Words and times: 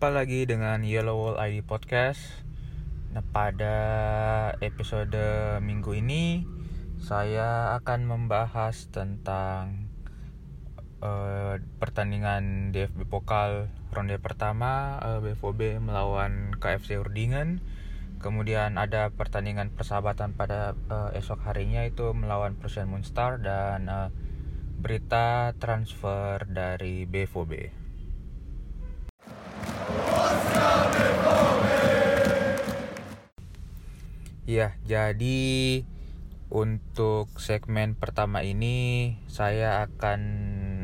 Jumpa 0.00 0.16
lagi 0.16 0.48
dengan 0.48 0.80
Yellow 0.80 1.12
Wall 1.12 1.36
ID 1.36 1.60
Podcast. 1.60 2.24
Nah, 3.12 3.20
pada 3.20 3.76
episode 4.64 5.12
minggu 5.60 5.92
ini 5.92 6.48
saya 6.96 7.76
akan 7.76 8.08
membahas 8.08 8.88
tentang 8.88 9.92
uh, 11.04 11.60
pertandingan 11.76 12.72
DFB 12.72 13.12
Pokal 13.12 13.68
ronde 13.92 14.16
pertama 14.16 14.96
uh, 15.04 15.20
BVB 15.20 15.84
melawan 15.84 16.56
KFC 16.56 16.96
Urdingen. 16.96 17.60
Kemudian 18.24 18.80
ada 18.80 19.12
pertandingan 19.12 19.68
persahabatan 19.68 20.32
pada 20.32 20.80
uh, 20.88 21.12
esok 21.12 21.44
harinya 21.44 21.84
itu 21.84 22.08
melawan 22.16 22.56
Prussian 22.56 22.88
Munster 22.88 23.36
dan 23.36 23.84
uh, 23.92 24.08
berita 24.80 25.52
transfer 25.60 26.48
dari 26.48 27.04
BVB. 27.04 27.79
Ya, 34.50 34.74
jadi 34.82 35.86
untuk 36.50 37.30
segmen 37.38 37.94
pertama 37.94 38.42
ini 38.42 39.14
saya 39.30 39.86
akan 39.86 40.20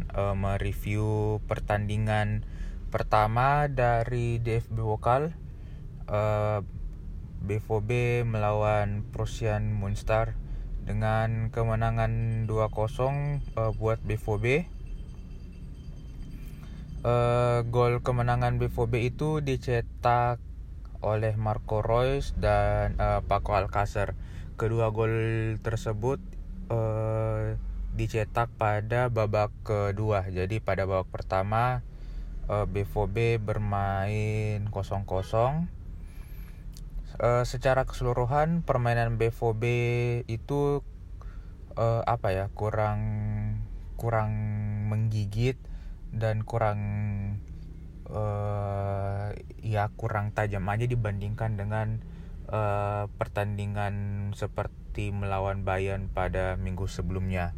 uh, 0.07 0.39
mereview 0.39 1.43
pertandingan 1.51 2.47
pertama 2.95 3.67
dari 3.67 4.39
DFB 4.39 4.79
Vokal 4.79 5.35
uh, 6.07 6.63
BVB 7.43 8.23
melawan 8.23 9.03
Prussian 9.11 9.75
Munster 9.75 10.39
dengan 10.87 11.51
kemenangan 11.51 12.47
2-0 12.47 12.71
uh, 12.71 13.75
buat 13.75 13.99
BVB. 14.07 14.71
Uh, 17.03 17.67
gol 17.67 17.99
kemenangan 17.99 18.63
BVB 18.63 19.11
itu 19.11 19.43
dicetak 19.43 20.39
oleh 21.07 21.39
Marco 21.39 21.87
Reus 21.87 22.35
dan 22.35 22.99
uh, 22.99 23.23
Paco 23.23 23.55
Alcacer. 23.55 24.19
Kedua 24.59 24.91
gol 24.91 25.55
tersebut 25.63 26.19
uh, 26.75 27.55
dicetak 27.95 28.51
pada 28.59 29.09
babak 29.09 29.55
kedua. 29.63 30.27
Jadi 30.27 30.59
pada 30.59 30.85
babak 30.85 31.09
pertama 31.15 31.87
uh, 32.51 32.67
BVB 32.67 33.39
bermain 33.39 34.67
0-0. 34.67 34.75
Uh, 37.17 37.49
secara 37.49 37.89
keseluruhan 37.89 38.61
permainan 38.61 39.17
BVB 39.17 39.65
itu 40.29 40.85
uh, 41.79 42.03
apa 42.05 42.29
ya 42.35 42.47
kurang 42.53 43.01
kurang 43.97 44.33
menggigit 44.93 45.57
dan 46.13 46.45
kurang 46.45 46.81
uh, 48.11 49.35
ya 49.63 49.91
kurang 49.99 50.33
tajam 50.33 50.67
aja 50.71 50.87
dibandingkan 50.87 51.59
dengan 51.59 52.03
uh, 52.51 53.11
pertandingan 53.19 53.95
seperti 54.35 55.11
melawan 55.11 55.67
Bayern 55.67 56.09
pada 56.11 56.55
minggu 56.57 56.87
sebelumnya. 56.87 57.53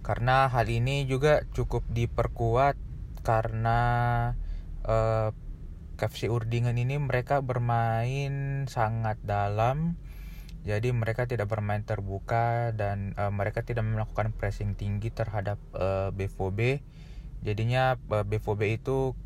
Karena 0.00 0.48
hal 0.48 0.66
ini 0.72 1.04
juga 1.04 1.44
cukup 1.52 1.84
diperkuat 1.92 2.74
karena 3.20 3.80
uh, 4.88 5.30
KFC 6.00 6.32
Urdingen 6.32 6.80
ini 6.80 6.96
mereka 6.96 7.44
bermain 7.44 8.64
sangat 8.64 9.20
dalam. 9.20 10.00
Jadi 10.60 10.92
mereka 10.92 11.24
tidak 11.24 11.48
bermain 11.48 11.84
terbuka 11.84 12.72
dan 12.76 13.16
uh, 13.16 13.32
mereka 13.32 13.64
tidak 13.64 13.84
melakukan 13.84 14.32
pressing 14.32 14.76
tinggi 14.76 15.08
terhadap 15.12 15.56
uh, 15.72 16.12
BVB 16.12 16.84
jadinya 17.40 17.96
BVB 17.96 18.80
itu 18.80 19.16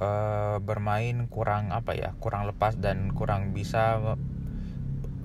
uh, 0.00 0.56
bermain 0.60 1.28
kurang 1.28 1.72
apa 1.72 1.96
ya 1.96 2.16
kurang 2.18 2.48
lepas 2.48 2.76
dan 2.80 3.12
kurang 3.16 3.52
bisa 3.56 4.16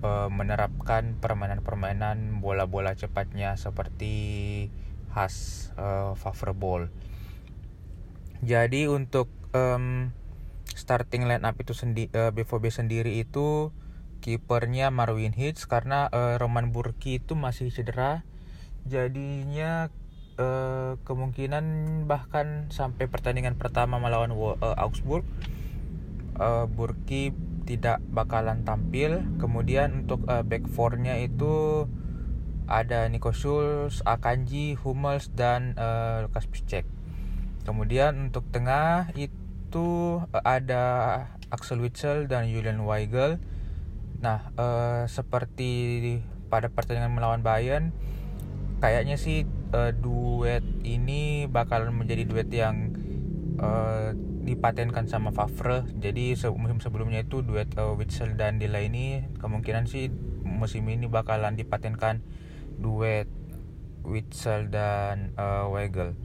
uh, 0.03 0.30
menerapkan 0.31 1.18
permainan-permainan 1.19 2.40
bola-bola 2.44 2.94
cepatnya 2.94 3.56
seperti 3.56 4.16
khas 5.16 5.72
uh, 5.80 6.13
Ball. 6.52 6.91
Jadi 8.44 8.92
untuk 8.92 9.31
um, 9.56 10.12
starting 10.75 11.24
line 11.24 11.47
up 11.47 11.56
itu 11.56 11.72
sendi 11.72 12.12
uh, 12.12 12.36
BVB 12.36 12.68
sendiri 12.68 13.16
itu 13.24 13.72
kipernya 14.19 14.92
Marwin 14.92 15.31
Hitz 15.31 15.63
karena 15.66 16.12
uh, 16.12 16.36
Roman 16.36 16.75
Burki 16.75 17.24
itu 17.24 17.34
masih 17.34 17.72
cedera. 17.72 18.28
Jadinya 18.86 19.90
uh, 20.38 21.00
kemungkinan 21.03 21.63
bahkan 22.06 22.69
sampai 22.72 23.07
pertandingan 23.07 23.56
pertama 23.59 23.97
melawan 23.97 24.31
uh, 24.31 24.56
Augsburg 24.79 25.25
uh, 26.40 26.68
Burki 26.68 27.31
tidak 27.66 28.03
bakalan 28.13 28.62
tampil 28.62 29.25
kemudian 29.41 30.06
untuk 30.06 30.22
uh, 30.29 30.45
back 30.45 30.69
four-nya 30.69 31.18
itu 31.18 31.85
ada 32.66 33.06
Nico 33.09 33.29
Schulz, 33.29 34.01
Akanji, 34.06 34.74
Hummels 34.74 35.29
dan 35.34 35.78
uh, 35.78 36.25
Lukas 36.25 36.50
Piszczek. 36.50 36.85
Kemudian 37.66 38.29
untuk 38.29 38.45
tengah 38.50 39.13
itu 39.13 40.22
uh, 40.22 40.44
ada 40.45 40.84
Axel 41.53 41.81
Witsel 41.81 42.25
dan 42.25 42.50
Julian 42.50 42.81
Weigel. 42.85 43.38
Nah, 44.22 44.50
uh, 44.57 45.06
seperti 45.06 46.22
pada 46.50 46.69
pertandingan 46.74 47.13
melawan 47.13 47.45
Bayern, 47.45 47.94
kayaknya 48.81 49.18
sih 49.18 49.45
uh, 49.75 49.91
duet 49.91 50.63
ini 50.88 51.52
bakal 51.52 51.91
menjadi 51.91 52.24
duet 52.24 52.47
yang 52.47 52.96
uh, 53.59 54.16
dipatenkan 54.47 55.12
sama 55.12 55.36
Favre. 55.36 55.84
Jadi 56.00 56.40
musim 56.56 56.80
sebelumnya 56.80 57.28
itu 57.28 57.44
duet 57.44 57.68
uh, 57.75 57.91
Witsel 58.00 58.40
dan 58.40 58.62
Dela 58.62 58.80
ini 58.80 59.28
kemungkinan 59.44 59.91
sih 59.91 60.08
musim 60.47 60.88
ini 60.88 61.12
bakalan 61.12 61.59
dipatenkan 61.59 62.24
duet 62.80 63.28
Witsel 64.06 64.72
dan 64.72 65.36
uh, 65.36 65.68
Weigel. 65.68 66.16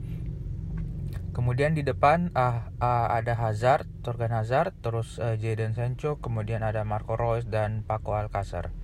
Kemudian 1.31 1.71
di 1.73 1.81
depan 1.81 2.27
uh, 2.35 2.69
uh, 2.83 3.07
ada 3.07 3.39
Hazard, 3.39 3.87
Torgan 4.03 4.35
Hazard, 4.35 4.75
terus 4.83 5.15
uh, 5.15 5.39
Jadon 5.39 5.71
Sancho, 5.71 6.19
kemudian 6.19 6.59
ada 6.59 6.83
Marco 6.83 7.15
Reus 7.15 7.47
dan 7.47 7.87
Paco 7.87 8.13
Alcacer. 8.19 8.75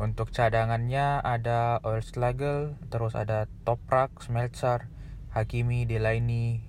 Untuk 0.00 0.32
cadangannya 0.32 1.20
ada 1.20 1.76
Oelslagel, 1.84 2.80
terus 2.88 3.12
ada 3.12 3.44
Toprak, 3.68 4.24
Smeltsar, 4.24 4.88
Hakimi, 5.36 5.84
Delaney, 5.84 6.64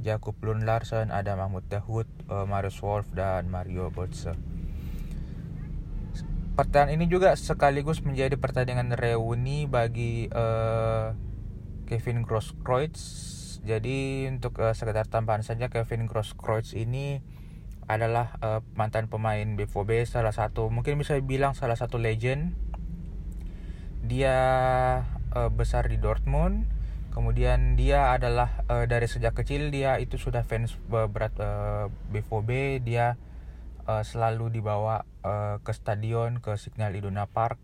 Jakub 0.00 0.38
Lund 0.40 0.64
Larsen, 0.64 1.12
ada 1.12 1.36
Mahmud 1.36 1.68
Dahoud, 1.68 2.08
uh, 2.32 2.48
Marius 2.48 2.80
Wolf, 2.80 3.10
dan 3.12 3.52
Mario 3.52 3.92
Götze. 3.92 4.32
Pertandingan 6.56 6.94
ini 6.98 7.04
juga 7.06 7.36
sekaligus 7.38 8.02
menjadi 8.02 8.34
pertandingan 8.34 8.96
reuni 8.96 9.68
bagi 9.68 10.26
uh, 10.32 11.14
Kevin 11.86 12.26
Grosskreutz. 12.26 13.00
Jadi 13.62 14.26
untuk 14.26 14.58
uh, 14.58 14.72
sekedar 14.72 15.06
tambahan 15.06 15.44
saja 15.44 15.68
Kevin 15.68 16.08
Grosskreutz 16.10 16.74
ini 16.74 17.20
adalah 17.88 18.36
uh, 18.44 18.60
mantan 18.76 19.08
pemain 19.08 19.56
BVB 19.56 20.04
salah 20.04 20.36
satu 20.36 20.68
mungkin 20.68 21.00
bisa 21.00 21.16
bilang 21.24 21.56
salah 21.56 21.74
satu 21.74 21.96
legend. 21.96 22.52
Dia 24.04 24.36
uh, 25.32 25.50
besar 25.50 25.88
di 25.88 25.96
Dortmund. 25.96 26.68
Kemudian 27.16 27.74
dia 27.74 28.14
adalah 28.14 28.62
uh, 28.70 28.84
dari 28.86 29.08
sejak 29.08 29.34
kecil 29.34 29.74
dia 29.74 29.98
itu 29.98 30.20
sudah 30.20 30.44
fans 30.46 30.76
berat 30.86 31.34
uh, 31.40 31.90
BVB 32.12 32.84
dia 32.84 33.18
uh, 33.88 34.04
selalu 34.04 34.60
dibawa 34.60 35.08
uh, 35.24 35.58
ke 35.64 35.72
stadion 35.72 36.38
ke 36.38 36.54
Signal 36.60 36.94
Iduna 36.94 37.26
Park 37.26 37.58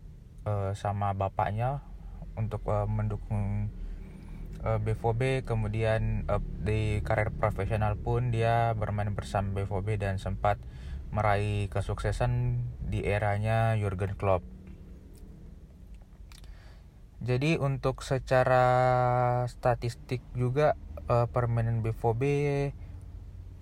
uh, 0.49 0.73
sama 0.73 1.13
bapaknya 1.13 1.85
untuk 2.35 2.65
uh, 2.67 2.89
mendukung 2.89 3.71
uh, 4.65 4.75
eh, 4.75 4.79
BVB 4.81 5.45
kemudian 5.45 6.25
uh, 6.25 6.41
di 6.41 6.99
karir 7.05 7.29
profesional 7.31 7.95
pun 7.95 8.33
dia 8.33 8.73
bermain 8.73 9.13
bersama 9.13 9.61
BVB 9.61 10.01
dan 10.01 10.17
sempat 10.17 10.57
meraih 11.13 11.69
kesuksesan 11.71 12.59
di 12.81 13.05
eranya 13.05 13.77
Jurgen 13.77 14.17
Klopp. 14.17 14.43
Jadi 17.23 17.55
untuk 17.55 18.03
secara 18.03 18.65
statistik 19.47 20.19
juga 20.35 20.75
uh, 21.07 21.29
permainan 21.29 21.79
BVB 21.79 22.21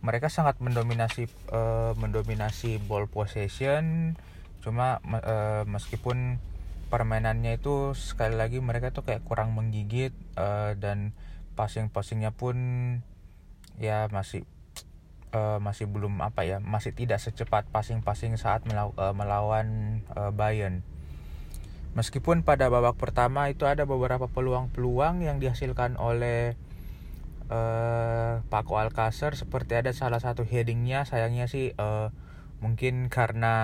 mereka 0.03 0.27
sangat 0.27 0.59
mendominasi 0.59 1.31
uh, 1.53 1.95
mendominasi 1.95 2.81
ball 2.83 3.07
possession 3.07 4.15
cuma 4.59 4.99
uh, 5.03 5.63
meskipun 5.63 6.43
permainannya 6.93 7.57
itu 7.57 7.97
sekali 7.97 8.37
lagi 8.37 8.61
mereka 8.61 8.93
tuh 8.93 9.01
kayak 9.01 9.25
kurang 9.25 9.57
menggigit 9.57 10.13
uh, 10.37 10.77
dan 10.77 11.17
passing-passingnya 11.57 12.29
pun 12.37 12.53
ya 13.81 14.05
masih 14.13 14.45
uh, 15.33 15.57
masih 15.57 15.89
belum 15.89 16.21
apa 16.21 16.45
ya 16.45 16.61
masih 16.61 16.93
tidak 16.93 17.17
secepat 17.17 17.65
passing-passing 17.73 18.37
saat 18.37 18.69
melaw 18.69 18.93
uh, 19.01 19.17
melawan 19.17 19.99
uh, 20.13 20.29
Bayern. 20.29 20.85
Meskipun 21.97 22.45
pada 22.45 22.69
babak 22.69 23.01
pertama 23.01 23.49
itu 23.49 23.65
ada 23.65 23.89
beberapa 23.89 24.29
peluang-peluang 24.29 25.25
yang 25.25 25.41
dihasilkan 25.41 25.97
oleh 25.97 26.53
uh, 27.49 28.45
Paco 28.53 28.77
Alcacer 28.77 29.33
seperti 29.33 29.81
ada 29.81 29.89
salah 29.97 30.21
satu 30.21 30.45
headingnya 30.45 31.09
sayangnya 31.09 31.49
sih 31.49 31.73
uh, 31.73 32.13
mungkin 32.59 33.07
karena 33.07 33.55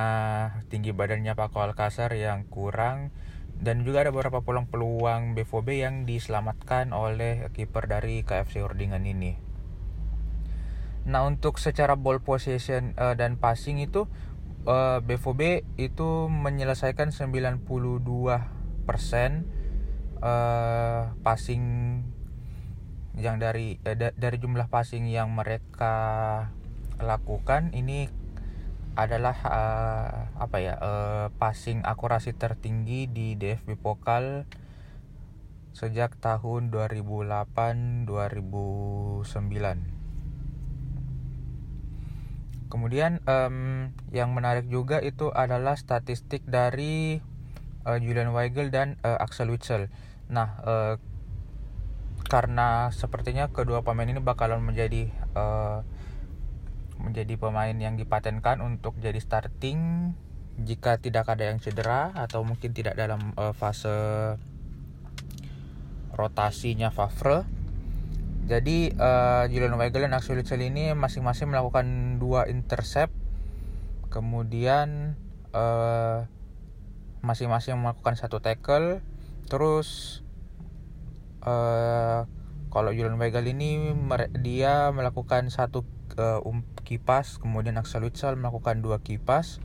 tinggi 0.72 0.96
badannya 0.96 1.36
Paco 1.36 1.62
Alcacer 1.62 2.14
yang 2.16 2.48
kurang 2.48 3.12
dan 3.60 3.84
juga 3.84 4.08
ada 4.08 4.16
beberapa 4.16 4.40
peluang-peluang 4.40 5.36
BVB 5.36 5.68
yang 5.84 5.96
diselamatkan 6.08 6.96
oleh 6.96 7.52
kiper 7.52 7.92
dari 7.92 8.24
KFC 8.24 8.64
Urdingan 8.64 9.04
ini. 9.04 9.36
Nah 11.10 11.28
untuk 11.28 11.60
secara 11.60 12.00
ball 12.00 12.24
possession 12.24 12.96
uh, 12.96 13.20
dan 13.20 13.36
passing 13.36 13.84
itu 13.84 14.08
uh, 14.64 15.04
BVB 15.04 15.68
itu 15.76 16.32
menyelesaikan 16.32 17.12
92% 17.12 17.68
uh, 20.24 21.04
passing 21.20 21.64
yang 23.20 23.36
dari 23.36 23.76
eh, 23.84 24.00
da, 24.00 24.16
dari 24.16 24.40
jumlah 24.40 24.72
passing 24.72 25.12
yang 25.12 25.36
mereka 25.36 26.48
lakukan 27.04 27.76
ini 27.76 28.08
adalah 29.00 29.38
uh, 29.48 30.28
apa 30.36 30.58
ya 30.60 30.76
uh, 30.76 31.32
passing 31.40 31.80
akurasi 31.88 32.36
tertinggi 32.36 33.08
di 33.08 33.40
DFB 33.40 33.80
Pokal 33.80 34.44
sejak 35.72 36.20
tahun 36.20 36.68
2008 36.76 38.04
2009 38.04 40.00
kemudian 42.70 43.24
um, 43.26 43.90
yang 44.14 44.36
menarik 44.36 44.68
juga 44.70 45.00
itu 45.00 45.32
adalah 45.32 45.80
statistik 45.80 46.44
dari 46.46 47.18
uh, 47.88 47.98
Julian 47.98 48.30
Weigel 48.36 48.70
dan 48.70 49.02
uh, 49.02 49.18
Axel 49.18 49.50
Witsel. 49.50 49.90
Nah 50.30 50.50
uh, 50.62 50.96
karena 52.30 52.94
sepertinya 52.94 53.50
kedua 53.50 53.82
pemain 53.82 54.06
ini 54.06 54.22
bakalan 54.22 54.62
menjadi 54.62 55.10
uh, 55.34 55.82
menjadi 57.00 57.40
pemain 57.40 57.74
yang 57.74 57.96
dipatenkan 57.96 58.60
untuk 58.60 59.00
jadi 59.00 59.18
starting 59.18 60.12
jika 60.60 61.00
tidak 61.00 61.32
ada 61.32 61.48
yang 61.48 61.64
cedera 61.64 62.12
atau 62.12 62.44
mungkin 62.44 62.76
tidak 62.76 63.00
dalam 63.00 63.32
uh, 63.40 63.56
fase 63.56 64.36
rotasinya 66.12 66.92
Favre. 66.92 67.48
Jadi 68.50 68.92
uh, 68.98 69.46
Julian 69.48 69.78
Weigel 69.78 70.10
dan 70.10 70.18
Axel 70.18 70.42
Witsel 70.42 70.66
ini 70.66 70.92
masing-masing 70.98 71.54
melakukan 71.54 72.18
dua 72.18 72.50
intercept, 72.50 73.14
kemudian 74.10 75.14
masing-masing 77.22 77.78
uh, 77.78 77.80
melakukan 77.80 78.18
satu 78.18 78.42
tackle, 78.42 79.06
terus 79.48 80.20
uh, 81.46 82.26
kalau 82.74 82.90
Julian 82.90 83.22
Weigel 83.22 83.46
ini 83.54 83.94
dia 84.42 84.90
melakukan 84.98 85.54
satu 85.54 85.86
uh, 86.18 86.42
um, 86.42 86.66
kipas 86.88 87.38
kemudian 87.38 87.78
Axel 87.78 88.08
Witsel 88.08 88.40
melakukan 88.40 88.82
dua 88.82 89.04
kipas. 89.04 89.62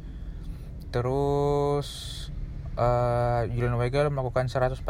Terus 0.93 1.89
uh, 2.77 3.47
Julian 3.51 3.79
Weigel 3.79 4.11
melakukan 4.11 4.51
143 4.51 4.85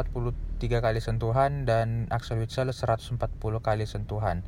kali 0.60 1.00
sentuhan 1.00 1.64
dan 1.68 2.08
Axel 2.08 2.40
Witsel 2.40 2.72
140 2.72 3.20
kali 3.60 3.84
sentuhan. 3.84 4.42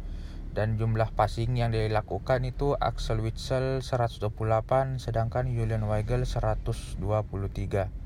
Dan 0.57 0.81
jumlah 0.81 1.13
passing 1.13 1.53
yang 1.61 1.69
dilakukan 1.69 2.41
itu 2.49 2.73
Axel 2.81 3.21
Witsel 3.21 3.85
128 3.85 4.97
sedangkan 4.97 5.53
Julian 5.53 5.85
Weigel 5.85 6.25
123 6.25 8.06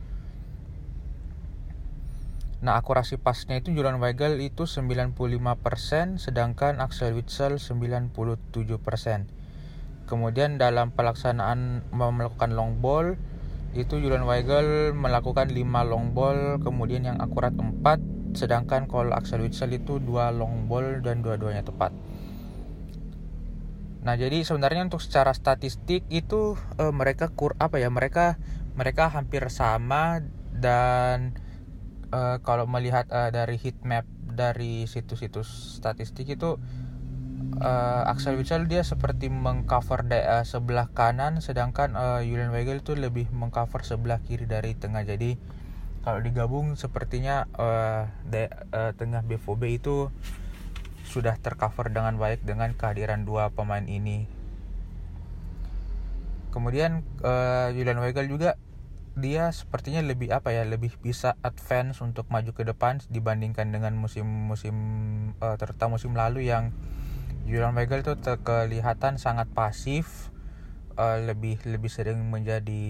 Nah, 2.60 2.76
akurasi 2.76 3.16
pasnya 3.16 3.56
itu 3.56 3.72
Julian 3.72 3.96
Weigel 4.04 4.36
itu 4.44 4.68
95%, 4.68 6.20
sedangkan 6.20 6.76
Axel 6.84 7.16
Witsel 7.16 7.56
97%. 7.56 8.12
Kemudian 10.04 10.60
dalam 10.60 10.92
pelaksanaan 10.92 11.88
melakukan 11.88 12.52
long 12.52 12.76
ball, 12.84 13.16
itu 13.72 13.96
Julian 13.96 14.28
Weigel 14.28 14.92
melakukan 14.92 15.48
5 15.48 15.88
long 15.88 16.12
ball, 16.12 16.60
kemudian 16.60 17.08
yang 17.08 17.16
akurat 17.22 17.56
4, 17.56 18.36
sedangkan 18.36 18.84
kalau 18.90 19.16
Axel 19.16 19.40
Witsel 19.40 19.80
itu 19.80 19.96
2 19.96 20.28
long 20.36 20.68
ball 20.68 21.00
dan 21.00 21.24
dua-duanya 21.24 21.64
tepat. 21.64 21.96
Nah, 24.00 24.16
jadi 24.16 24.44
sebenarnya 24.44 24.84
untuk 24.88 25.00
secara 25.00 25.32
statistik 25.36 26.04
itu 26.12 26.56
eh, 26.80 26.92
mereka 26.92 27.28
kur 27.32 27.56
apa 27.60 27.76
ya? 27.76 27.92
Mereka 27.92 28.40
mereka 28.76 29.12
hampir 29.12 29.44
sama 29.52 30.24
dan 30.56 31.36
uh, 32.10 32.38
kalau 32.42 32.66
melihat 32.66 33.08
uh, 33.10 33.30
dari 33.32 33.56
heat 33.58 33.82
map 33.86 34.06
dari 34.30 34.86
situs-situs 34.86 35.80
statistik 35.82 36.30
itu 36.30 36.58
uh, 37.58 38.10
Axel 38.10 38.38
Witsel 38.38 38.66
dia 38.70 38.86
seperti 38.86 39.28
mengcover 39.28 40.06
uh, 40.06 40.44
sebelah 40.46 40.88
kanan 40.90 41.42
sedangkan 41.42 41.94
uh, 41.94 42.20
Julian 42.22 42.54
Weigel 42.54 42.82
itu 42.82 42.94
lebih 42.94 43.28
mengcover 43.34 43.82
sebelah 43.82 44.22
kiri 44.22 44.46
dari 44.46 44.74
tengah. 44.78 45.02
Jadi 45.02 45.36
kalau 46.00 46.20
digabung 46.24 46.80
sepertinya 46.80 47.44
uh, 47.60 48.08
de, 48.24 48.48
uh, 48.72 48.96
tengah 48.96 49.20
BVB 49.20 49.62
itu 49.82 50.08
sudah 51.04 51.36
tercover 51.42 51.90
dengan 51.90 52.16
baik 52.16 52.46
dengan 52.46 52.72
kehadiran 52.72 53.26
dua 53.26 53.50
pemain 53.50 53.84
ini. 53.84 54.30
Kemudian 56.50 57.06
uh, 57.22 57.70
Julian 57.74 58.00
Weigel 58.00 58.26
juga 58.30 58.58
dia 59.18 59.50
sepertinya 59.50 60.00
lebih 60.06 60.30
apa 60.30 60.54
ya 60.54 60.62
lebih 60.62 60.94
bisa 61.02 61.34
advance 61.42 61.98
untuk 61.98 62.30
maju 62.30 62.54
ke 62.54 62.62
depan 62.62 63.02
dibandingkan 63.10 63.74
dengan 63.74 63.98
musim-musim 63.98 64.76
uh, 65.42 65.58
terutama 65.58 65.98
musim 65.98 66.14
lalu 66.14 66.46
yang 66.46 66.70
Julian 67.50 67.74
Weigel 67.74 68.06
itu 68.06 68.14
kelihatan 68.46 69.18
sangat 69.18 69.50
pasif 69.50 70.30
uh, 70.94 71.18
lebih 71.18 71.58
lebih 71.66 71.90
sering 71.90 72.20
menjadi 72.28 72.84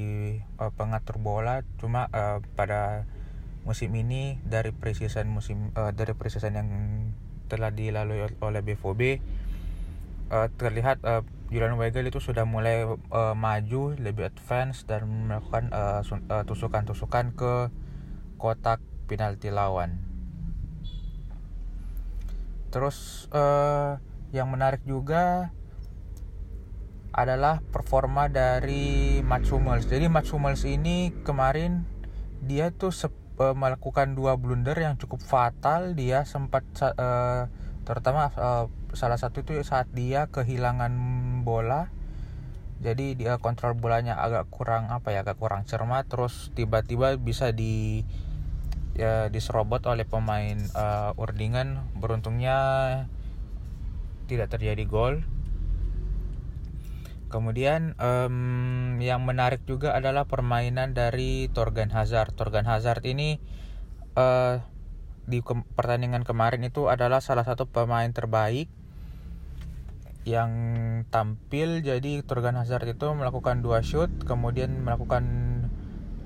uh, 0.59 0.69
pengatur 0.75 1.17
bola. 1.23 1.63
Cuma 1.79 2.11
uh, 2.13 2.45
pada 2.59 3.09
musim 3.65 3.93
ini 3.97 4.41
dari 4.45 4.73
precision 4.75 5.29
musim 5.33 5.71
uh, 5.77 5.93
dari 5.95 6.13
precision 6.17 6.57
yang 6.57 6.69
telah 7.49 7.73
dilalui 7.73 8.25
oleh 8.41 8.61
BVB 8.61 9.01
uh, 10.33 10.49
terlihat 10.55 11.03
uh, 11.09 11.23
Julian 11.51 11.75
Weigel 11.75 12.07
itu 12.07 12.23
sudah 12.23 12.47
mulai 12.47 12.87
uh, 12.87 13.35
maju 13.35 13.99
lebih 13.99 14.31
advance 14.31 14.87
dan 14.87 15.03
melakukan 15.27 15.75
tusukan-tusukan 16.47 17.25
uh, 17.27 17.35
ke 17.35 17.55
kotak 18.39 18.79
penalti 19.11 19.51
lawan. 19.51 19.99
Terus 22.71 23.27
uh, 23.35 23.99
yang 24.31 24.47
menarik 24.47 24.87
juga 24.87 25.51
adalah 27.11 27.59
performa 27.75 28.31
dari 28.31 29.19
Mats 29.27 29.51
Hummels. 29.51 29.91
Jadi 29.91 30.07
Mats 30.07 30.31
Hummels 30.31 30.63
ini 30.63 31.11
kemarin 31.27 31.83
dia 32.47 32.71
tuh 32.71 32.95
uh, 33.43 33.59
melakukan 33.59 34.15
dua 34.15 34.39
blunder 34.39 34.79
yang 34.79 34.95
cukup 34.95 35.19
fatal. 35.19 35.99
Dia 35.99 36.23
sempat 36.23 36.63
uh, 36.79 37.51
terutama 37.83 38.31
uh, 38.39 38.71
salah 38.95 39.19
satu 39.19 39.43
itu 39.43 39.59
saat 39.67 39.91
dia 39.91 40.31
kehilangan 40.31 40.95
bola. 41.43 41.93
Jadi 42.81 43.13
dia 43.13 43.37
kontrol 43.37 43.77
bolanya 43.77 44.17
agak 44.17 44.49
kurang 44.49 44.89
apa 44.89 45.13
ya 45.13 45.21
agak 45.21 45.37
kurang 45.37 45.69
cermat. 45.69 46.09
Terus 46.09 46.49
tiba-tiba 46.57 47.17
bisa 47.21 47.53
di 47.53 48.05
ya 48.97 49.29
diserobot 49.29 49.87
oleh 49.87 50.05
pemain 50.09 50.57
uh, 50.75 51.13
Urdingan 51.17 51.97
beruntungnya 51.97 52.57
tidak 54.29 54.49
terjadi 54.53 54.85
gol. 54.89 55.25
Kemudian 57.31 57.95
um, 58.03 58.99
yang 58.99 59.23
menarik 59.23 59.63
juga 59.63 59.95
adalah 59.95 60.27
permainan 60.27 60.99
dari 60.99 61.47
Torgan 61.53 61.95
Hazard. 61.95 62.35
Torgan 62.35 62.67
Hazard 62.67 63.07
ini 63.07 63.39
uh, 64.19 64.59
di 65.31 65.39
ke 65.39 65.55
pertandingan 65.79 66.27
kemarin 66.27 66.67
itu 66.67 66.91
adalah 66.91 67.23
salah 67.23 67.47
satu 67.47 67.71
pemain 67.71 68.11
terbaik 68.11 68.67
yang 70.29 70.53
tampil 71.09 71.81
jadi 71.81 72.21
Torgan 72.25 72.61
Hazard 72.61 72.85
itu 72.85 73.09
melakukan 73.17 73.65
dua 73.65 73.81
shoot 73.81 74.13
kemudian 74.29 74.85
melakukan 74.85 75.25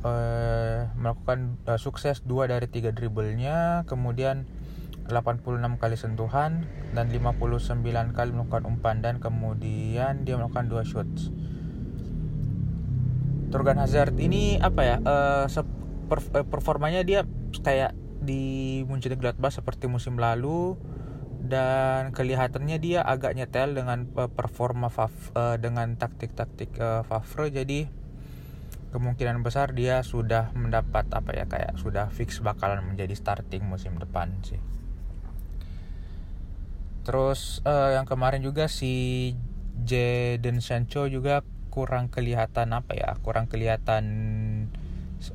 uh, 0.02 0.90
melakukan 0.98 1.54
uh, 1.70 1.78
sukses 1.78 2.26
dua 2.26 2.50
dari 2.50 2.66
tiga 2.66 2.90
dribblenya 2.90 3.86
kemudian 3.86 4.46
86 5.04 5.60
kali 5.76 5.96
sentuhan 6.00 6.64
dan 6.96 7.12
59 7.12 8.16
kali 8.16 8.30
melakukan 8.32 8.64
umpan 8.64 9.04
dan 9.04 9.20
kemudian 9.20 10.24
dia 10.24 10.34
melakukan 10.40 10.66
dua 10.66 10.82
shots 10.82 11.28
Torgan 13.54 13.78
Hazard 13.78 14.18
ini 14.18 14.58
apa 14.58 14.82
ya 14.82 14.96
uh, 15.04 15.46
performanya 16.50 17.06
dia 17.06 17.22
kayak 17.62 17.94
di 18.24 18.82
Mönchengladbach 18.88 19.52
seperti 19.52 19.86
musim 19.86 20.16
lalu 20.16 20.74
dan 21.44 22.16
kelihatannya 22.16 22.80
dia 22.80 23.04
agak 23.04 23.36
nyetel 23.36 23.76
dengan 23.76 24.08
uh, 24.16 24.32
performa 24.32 24.88
Fav, 24.88 25.12
uh, 25.36 25.60
dengan 25.60 25.92
taktik-taktik 26.00 26.72
uh, 26.80 27.04
Favre 27.04 27.52
jadi 27.52 27.84
kemungkinan 28.96 29.44
besar 29.44 29.76
dia 29.76 30.00
sudah 30.00 30.54
mendapat 30.56 31.10
apa 31.12 31.30
ya 31.36 31.44
kayak 31.44 31.76
sudah 31.76 32.08
fix 32.14 32.40
bakalan 32.40 32.80
menjadi 32.94 33.12
starting 33.12 33.66
musim 33.66 33.98
depan 33.98 34.30
sih. 34.46 34.62
terus 37.04 37.60
yang 37.66 38.08
kemarin 38.08 38.40
juga 38.40 38.64
si 38.64 39.34
Jadon 39.82 40.62
Sancho 40.64 41.04
juga 41.10 41.44
kurang 41.74 42.06
kelihatan 42.06 42.70
apa 42.70 42.94
ya 42.94 43.18
kurang 43.20 43.50
kelihatan 43.50 44.04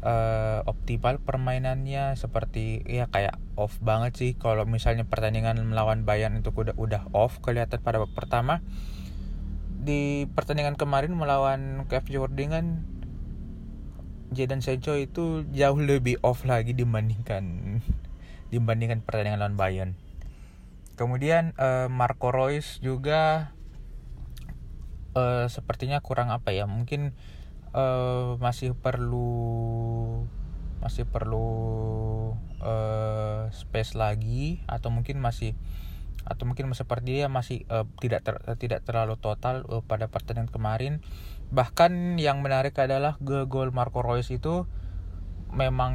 uh, 0.04 0.62
optimal 0.70 1.18
permainannya 1.24 2.14
seperti 2.14 2.86
ya 2.86 3.10
kayak 3.10 3.42
off 3.58 3.82
banget 3.82 4.14
sih 4.14 4.32
kalau 4.38 4.68
misalnya 4.70 5.08
pertandingan 5.10 5.58
melawan 5.66 6.06
Bayern 6.06 6.38
itu 6.38 6.54
udah 6.54 6.78
udah 6.78 7.10
off 7.16 7.42
kelihatan 7.42 7.82
pada 7.82 7.98
babak 7.98 8.14
pertama 8.14 8.62
di 9.80 10.28
pertandingan 10.36 10.76
kemarin 10.76 11.16
melawan 11.16 11.88
KFC 11.88 12.20
Wordingan 12.20 12.84
Jadon 14.30 14.62
Sancho 14.62 14.94
itu 14.94 15.48
jauh 15.50 15.80
lebih 15.82 16.22
off 16.22 16.46
lagi 16.46 16.78
dibandingkan 16.78 17.44
dibandingkan 18.54 19.02
pertandingan 19.02 19.42
lawan 19.42 19.58
Bayern. 19.58 19.92
Kemudian 20.94 21.56
uh, 21.56 21.88
Marco 21.88 22.30
Reus 22.30 22.78
juga 22.84 23.56
uh, 25.16 25.48
sepertinya 25.48 26.04
kurang 26.04 26.30
apa 26.30 26.52
ya? 26.52 26.68
Mungkin 26.68 27.16
uh, 27.80 28.36
masih 28.44 28.76
perlu 28.76 29.32
masih 30.80 31.04
perlu 31.08 31.48
uh, 32.64 33.52
space 33.52 33.96
lagi 33.96 34.64
atau 34.68 34.92
mungkin 34.92 35.20
masih 35.20 35.56
atau 36.28 36.44
mungkin 36.46 36.68
seperti 36.76 37.24
dia 37.24 37.32
masih 37.32 37.64
uh, 37.72 37.88
tidak 38.04 38.28
ter, 38.28 38.36
tidak 38.60 38.84
terlalu 38.84 39.16
total 39.20 39.64
uh, 39.72 39.84
pada 39.84 40.12
pertandingan 40.12 40.52
kemarin. 40.52 40.94
Bahkan 41.50 42.22
yang 42.22 42.44
menarik 42.46 42.78
adalah 42.78 43.18
gol 43.24 43.72
Marco 43.72 44.04
Reus 44.06 44.30
itu 44.30 44.68
memang 45.50 45.94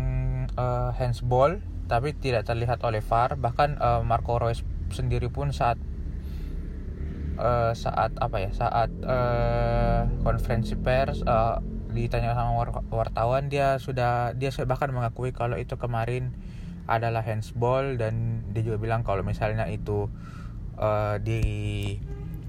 uh, 0.58 0.90
handsball 0.98 1.62
tapi 1.86 2.16
tidak 2.16 2.48
terlihat 2.48 2.82
oleh 2.82 3.04
VAR 3.04 3.36
bahkan 3.38 3.78
uh, 3.78 4.02
Marco 4.02 4.40
Reus 4.40 4.66
sendiri 4.90 5.30
pun 5.30 5.54
saat 5.54 5.78
uh, 7.38 7.72
saat 7.74 8.14
apa 8.18 8.36
ya 8.42 8.50
saat 8.54 8.90
uh, 9.02 10.06
konferensi 10.22 10.74
pers 10.78 11.22
uh, 11.26 11.58
ditanya 11.94 12.34
sama 12.34 12.66
wartawan 12.90 13.46
dia 13.46 13.78
sudah 13.78 14.34
dia 14.34 14.50
bahkan 14.66 14.90
mengakui 14.90 15.30
kalau 15.30 15.54
itu 15.54 15.78
kemarin 15.78 16.34
adalah 16.90 17.24
handsball 17.24 17.96
dan 17.96 18.44
dia 18.52 18.66
juga 18.66 18.76
bilang 18.82 19.06
kalau 19.06 19.22
misalnya 19.22 19.70
itu 19.70 20.10
uh, 20.76 21.16
di 21.22 21.40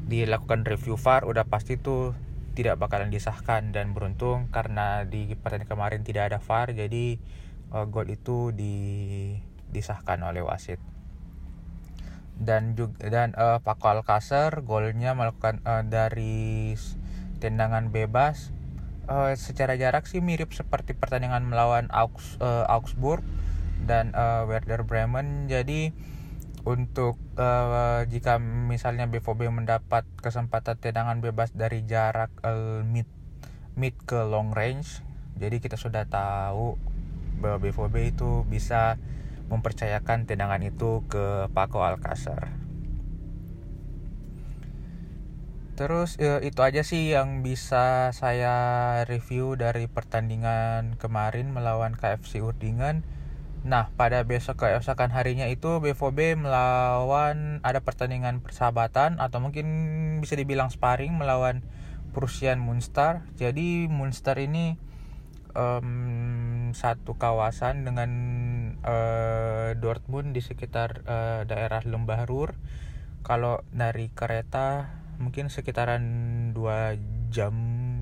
dilakukan 0.06 0.66
review 0.66 0.98
VAR 0.98 1.26
udah 1.26 1.46
pasti 1.48 1.78
itu 1.78 2.14
tidak 2.56 2.80
bakalan 2.80 3.12
disahkan 3.12 3.76
dan 3.76 3.92
beruntung 3.92 4.48
karena 4.50 5.04
di 5.04 5.34
pertandingan 5.38 5.72
kemarin 5.72 6.02
tidak 6.02 6.34
ada 6.34 6.40
VAR 6.42 6.74
jadi 6.74 7.20
uh, 7.74 7.86
gol 7.86 8.10
itu 8.10 8.52
di 8.52 8.76
disahkan 9.70 10.24
oleh 10.24 10.42
wasit 10.42 10.80
dan 12.36 12.76
juga 12.76 13.08
dan 13.08 13.32
uh, 13.40 13.64
Paco 13.64 13.88
Alcacer 13.88 14.64
golnya 14.64 15.16
melakukan 15.16 15.64
uh, 15.64 15.84
dari 15.86 16.76
tendangan 17.40 17.90
bebas. 17.90 18.52
Uh, 19.06 19.38
secara 19.38 19.78
jarak 19.78 20.10
sih 20.10 20.18
mirip 20.18 20.50
seperti 20.50 20.98
pertandingan 20.98 21.46
melawan 21.46 21.86
Augs, 21.94 22.42
uh, 22.42 22.66
Augsburg 22.66 23.22
dan 23.86 24.10
uh, 24.18 24.50
Werder 24.50 24.82
Bremen. 24.82 25.46
Jadi 25.46 25.94
untuk 26.66 27.22
uh, 27.38 28.02
jika 28.10 28.42
misalnya 28.42 29.06
BVB 29.06 29.54
mendapat 29.54 30.04
kesempatan 30.18 30.82
tendangan 30.82 31.22
bebas 31.22 31.54
dari 31.54 31.86
jarak 31.86 32.34
uh, 32.42 32.82
mid 32.82 33.06
mid 33.78 33.94
ke 34.10 34.18
long 34.26 34.50
range 34.50 35.06
jadi 35.36 35.62
kita 35.62 35.78
sudah 35.78 36.10
tahu 36.10 36.80
bahwa 37.44 37.62
BVB 37.62 38.16
itu 38.16 38.48
bisa 38.48 38.96
mempercayakan 39.50 40.26
tendangan 40.26 40.62
itu 40.66 41.06
ke 41.06 41.50
Paco 41.54 41.86
Alcacer. 41.86 42.66
Terus 45.76 46.16
ya, 46.16 46.40
itu 46.40 46.64
aja 46.64 46.88
sih 46.88 47.12
yang 47.12 47.44
bisa 47.44 48.16
saya 48.16 48.56
review 49.12 49.60
dari 49.60 49.92
pertandingan 49.92 50.96
kemarin 50.96 51.52
melawan 51.52 52.00
KFC 52.00 52.40
Urdingan. 52.40 53.04
Nah, 53.68 53.92
pada 54.00 54.24
besok 54.24 54.64
keesokan 54.64 55.12
harinya 55.12 55.50
itu 55.52 55.84
BVB 55.84 56.40
melawan 56.40 57.60
ada 57.60 57.84
pertandingan 57.84 58.40
persahabatan 58.40 59.20
atau 59.20 59.44
mungkin 59.44 59.68
bisa 60.24 60.40
dibilang 60.40 60.72
sparring 60.72 61.12
melawan 61.12 61.60
Prussian 62.16 62.64
Munster. 62.64 63.28
Jadi 63.36 63.92
Munster 63.92 64.40
ini 64.40 64.80
um, 65.60 66.55
satu 66.74 67.20
kawasan 67.20 67.86
dengan 67.86 68.12
uh, 68.82 69.76
Dortmund 69.78 70.34
di 70.34 70.42
sekitar 70.42 71.06
uh, 71.06 71.42
daerah 71.46 71.86
Lembah 71.86 72.26
Rur. 72.26 72.56
Kalau 73.22 73.62
dari 73.70 74.10
kereta 74.10 74.90
mungkin 75.22 75.54
sekitaran 75.54 76.02
dua 76.56 76.98
jam, 77.30 77.54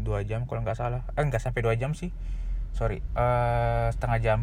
dua 0.05 0.24
jam 0.24 0.46
kalau 0.48 0.62
nggak 0.63 0.77
salah. 0.77 1.03
Eh 1.17 1.25
nggak 1.25 1.41
sampai 1.41 1.65
dua 1.65 1.75
jam 1.75 1.91
sih. 1.98 2.13
Sorry, 2.72 3.01
uh, 3.17 3.91
setengah 3.91 4.20
jam. 4.22 4.39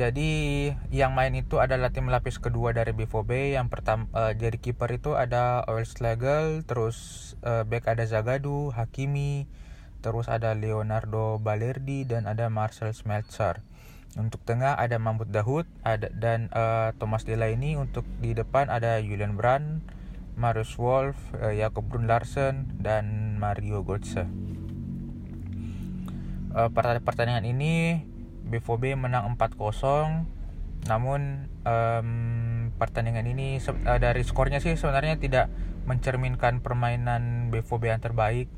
Jadi 0.00 0.70
yang 0.94 1.12
main 1.12 1.34
itu 1.36 1.60
adalah 1.60 1.92
tim 1.92 2.08
lapis 2.08 2.40
kedua 2.40 2.72
dari 2.72 2.96
BVB. 2.96 3.58
Yang 3.58 3.68
pertama 3.68 4.08
uh, 4.16 4.32
jadi 4.32 4.56
kiper 4.56 4.88
itu 4.96 5.12
ada 5.18 5.66
Oelslagel, 5.68 6.64
terus 6.64 7.32
uh, 7.44 7.68
back 7.68 7.90
ada 7.90 8.08
Zagadu, 8.08 8.72
Hakimi, 8.72 9.44
terus 10.00 10.26
ada 10.26 10.56
Leonardo 10.56 11.36
Balerdi 11.36 12.08
dan 12.08 12.24
ada 12.24 12.48
Marcel 12.48 12.92
Schmelzer. 12.92 13.60
Untuk 14.18 14.42
tengah 14.42 14.74
ada 14.74 14.98
Mahmud 14.98 15.30
Dahoud 15.30 15.70
ada 15.86 16.10
dan 16.10 16.50
uh, 16.50 16.90
Thomas 16.98 17.22
Delaney 17.22 17.78
untuk 17.78 18.02
di 18.18 18.34
depan 18.34 18.66
ada 18.66 18.98
Julian 18.98 19.38
Brand, 19.38 19.84
Marius 20.34 20.74
Wolf, 20.80 21.14
uh, 21.38 21.54
Jakob 21.54 21.86
Brun 21.86 22.10
Larsen 22.10 22.74
dan 22.82 23.38
Mario 23.38 23.86
Götze. 23.86 24.26
Uh, 26.50 26.66
pertandingan 26.74 27.46
ini 27.46 28.02
BVB 28.50 28.98
menang 28.98 29.38
4-0 29.38 30.26
namun 30.90 31.46
um, 31.62 32.10
pertandingan 32.74 33.28
ini 33.28 33.62
uh, 33.62 34.00
dari 34.00 34.26
skornya 34.26 34.58
sih 34.58 34.74
sebenarnya 34.74 35.20
tidak 35.22 35.46
mencerminkan 35.86 36.58
permainan 36.64 37.54
BVB 37.54 37.82
yang 37.86 38.02
terbaik 38.02 38.50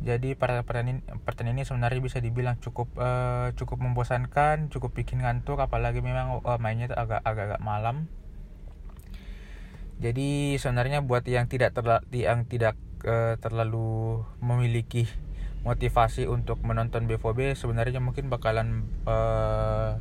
jadi 0.00 0.32
pertandingan 0.32 1.04
pertandingan 1.28 1.60
ini 1.60 1.68
sebenarnya 1.68 2.00
bisa 2.00 2.18
dibilang 2.24 2.56
cukup 2.56 2.88
uh, 2.96 3.52
cukup 3.52 3.84
membosankan 3.84 4.72
cukup 4.72 4.96
bikin 4.96 5.20
ngantuk 5.20 5.60
apalagi 5.60 6.00
memang 6.00 6.40
uh, 6.40 6.56
mainnya 6.56 6.88
agak 6.96 7.20
agak 7.20 7.60
malam. 7.60 8.08
Jadi 10.00 10.56
sebenarnya 10.56 11.04
buat 11.04 11.28
yang 11.28 11.44
tidak 11.52 11.76
terla 11.76 12.00
yang 12.16 12.48
tidak 12.48 12.80
uh, 13.04 13.36
terlalu 13.44 14.24
memiliki 14.40 15.04
motivasi 15.68 16.24
untuk 16.24 16.64
menonton 16.64 17.04
BVB 17.04 17.52
sebenarnya 17.52 18.00
mungkin 18.00 18.32
bakalan 18.32 18.88
uh, 19.04 20.00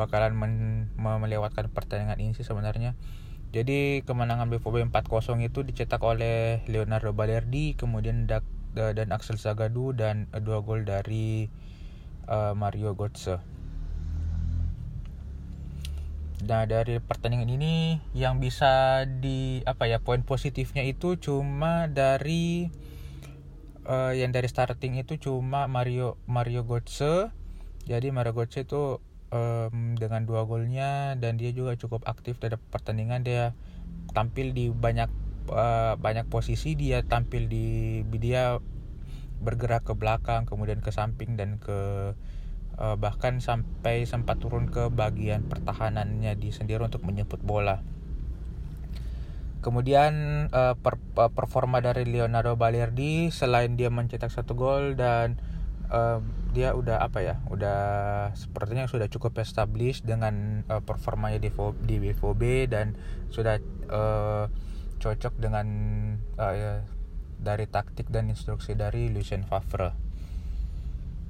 bakalan 0.00 0.32
men 0.32 0.52
melewatkan 0.96 1.68
pertandingan 1.68 2.16
ini 2.16 2.32
sih 2.32 2.48
sebenarnya. 2.48 2.96
Jadi 3.52 4.00
kemenangan 4.08 4.48
BVB 4.48 4.88
4-0 4.88 5.40
itu 5.44 5.60
dicetak 5.64 6.00
oleh 6.00 6.64
Leonardo 6.64 7.12
Balerdi 7.12 7.76
kemudian 7.76 8.24
Dak 8.24 8.44
dan 8.76 9.08
Axel 9.14 9.40
Zagadou 9.40 9.96
dan 9.96 10.28
dua 10.44 10.60
gol 10.60 10.84
dari 10.84 11.48
uh, 12.28 12.52
Mario 12.52 12.92
Götze. 12.92 13.40
Nah 16.46 16.62
dari 16.70 17.02
pertandingan 17.02 17.50
ini 17.50 17.98
yang 18.14 18.38
bisa 18.38 19.02
di 19.08 19.60
apa 19.66 19.90
ya 19.90 19.98
poin 19.98 20.22
positifnya 20.22 20.86
itu 20.86 21.18
cuma 21.18 21.90
dari 21.90 22.70
uh, 23.88 24.14
yang 24.14 24.30
dari 24.30 24.46
starting 24.46 25.02
itu 25.02 25.18
cuma 25.18 25.66
Mario 25.66 26.14
Mario 26.30 26.62
Götze. 26.62 27.34
Jadi 27.88 28.14
Mario 28.14 28.36
Götze 28.38 28.62
itu 28.62 29.02
um, 29.34 29.96
dengan 29.98 30.24
dua 30.28 30.46
golnya 30.46 31.16
dan 31.18 31.40
dia 31.40 31.50
juga 31.50 31.74
cukup 31.74 32.06
aktif 32.06 32.38
dalam 32.38 32.60
pertandingan 32.70 33.24
dia 33.24 33.56
tampil 34.12 34.54
di 34.54 34.70
banyak 34.72 35.10
uh, 35.50 35.94
banyak 35.98 36.28
posisi 36.28 36.76
dia 36.76 37.02
tampil 37.04 37.48
di 37.48 38.02
dia 38.16 38.60
bergerak 39.38 39.86
ke 39.86 39.94
belakang 39.94 40.44
kemudian 40.44 40.82
ke 40.82 40.90
samping 40.90 41.38
dan 41.38 41.62
ke 41.62 42.12
uh, 42.78 42.96
bahkan 42.98 43.38
sampai 43.38 44.06
sempat 44.06 44.42
turun 44.42 44.70
ke 44.70 44.90
bagian 44.90 45.46
pertahanannya 45.46 46.34
di 46.38 46.50
sendiri 46.50 46.82
untuk 46.84 47.04
menjemput 47.06 47.42
bola. 47.42 47.82
Kemudian 49.58 50.46
per, 50.54 51.02
performa 51.34 51.82
dari 51.82 52.06
Leonardo 52.06 52.54
Balerdi 52.54 53.34
selain 53.34 53.74
dia 53.74 53.90
mencetak 53.90 54.30
satu 54.30 54.54
gol 54.54 54.94
dan 54.94 55.34
dia 56.54 56.78
udah 56.78 57.02
apa 57.02 57.26
ya, 57.26 57.42
udah 57.50 57.80
sepertinya 58.38 58.86
sudah 58.86 59.10
cukup 59.10 59.42
established 59.42 60.06
dengan 60.06 60.62
performanya 60.86 61.42
di 61.42 61.50
di 61.82 61.96
BVB 61.98 62.70
dan 62.70 62.94
sudah 63.34 63.58
uh, 63.90 64.46
cocok 64.98 65.38
dengan 65.38 65.66
uh, 66.36 66.54
ya, 66.54 66.72
dari 67.38 67.70
taktik 67.70 68.10
dan 68.10 68.28
instruksi 68.28 68.74
dari 68.74 69.08
Lucien 69.08 69.46
Favre. 69.46 69.94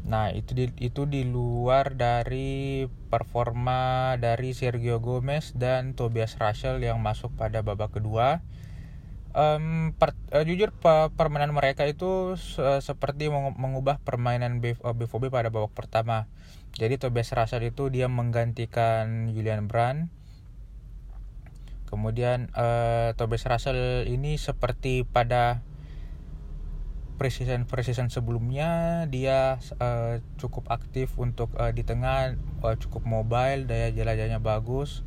Nah, 0.09 0.33
itu 0.33 0.57
di, 0.57 0.73
itu 0.81 1.05
di 1.05 1.29
luar 1.29 1.93
dari 1.93 2.89
performa 3.13 4.15
dari 4.17 4.57
Sergio 4.57 5.05
Gomez 5.05 5.53
dan 5.53 5.93
Tobias 5.93 6.41
Russell 6.41 6.81
yang 6.81 7.05
masuk 7.05 7.37
pada 7.37 7.61
babak 7.61 7.93
kedua. 7.93 8.41
Um, 9.37 9.93
per, 10.01 10.17
uh, 10.33 10.43
jujur 10.43 10.73
pe, 10.73 11.13
permainan 11.13 11.53
mereka 11.53 11.85
itu 11.85 12.35
uh, 12.35 12.81
seperti 12.81 13.29
mengubah 13.31 14.01
permainan 14.01 14.65
BVB 14.65 15.29
pada 15.29 15.53
babak 15.53 15.77
pertama. 15.77 16.27
Jadi 16.73 16.97
Tobias 16.97 17.29
Russell 17.37 17.69
itu 17.69 17.93
dia 17.93 18.09
menggantikan 18.09 19.29
Julian 19.29 19.69
Brand. 19.69 20.09
Kemudian 21.89 22.53
uh, 22.53 23.17
Tobias 23.17 23.49
Russell 23.49 24.05
ini 24.05 24.37
seperti 24.37 25.09
pada 25.09 25.65
preseason 27.19 28.15
sebelumnya 28.15 29.03
dia 29.11 29.59
uh, 29.83 30.23
cukup 30.39 30.71
aktif 30.71 31.19
untuk 31.19 31.51
uh, 31.59 31.75
di 31.75 31.83
tengah 31.83 32.39
uh, 32.63 32.77
cukup 32.79 33.03
mobile 33.09 33.67
daya 33.67 33.91
jelajahnya 33.91 34.39
bagus. 34.39 35.03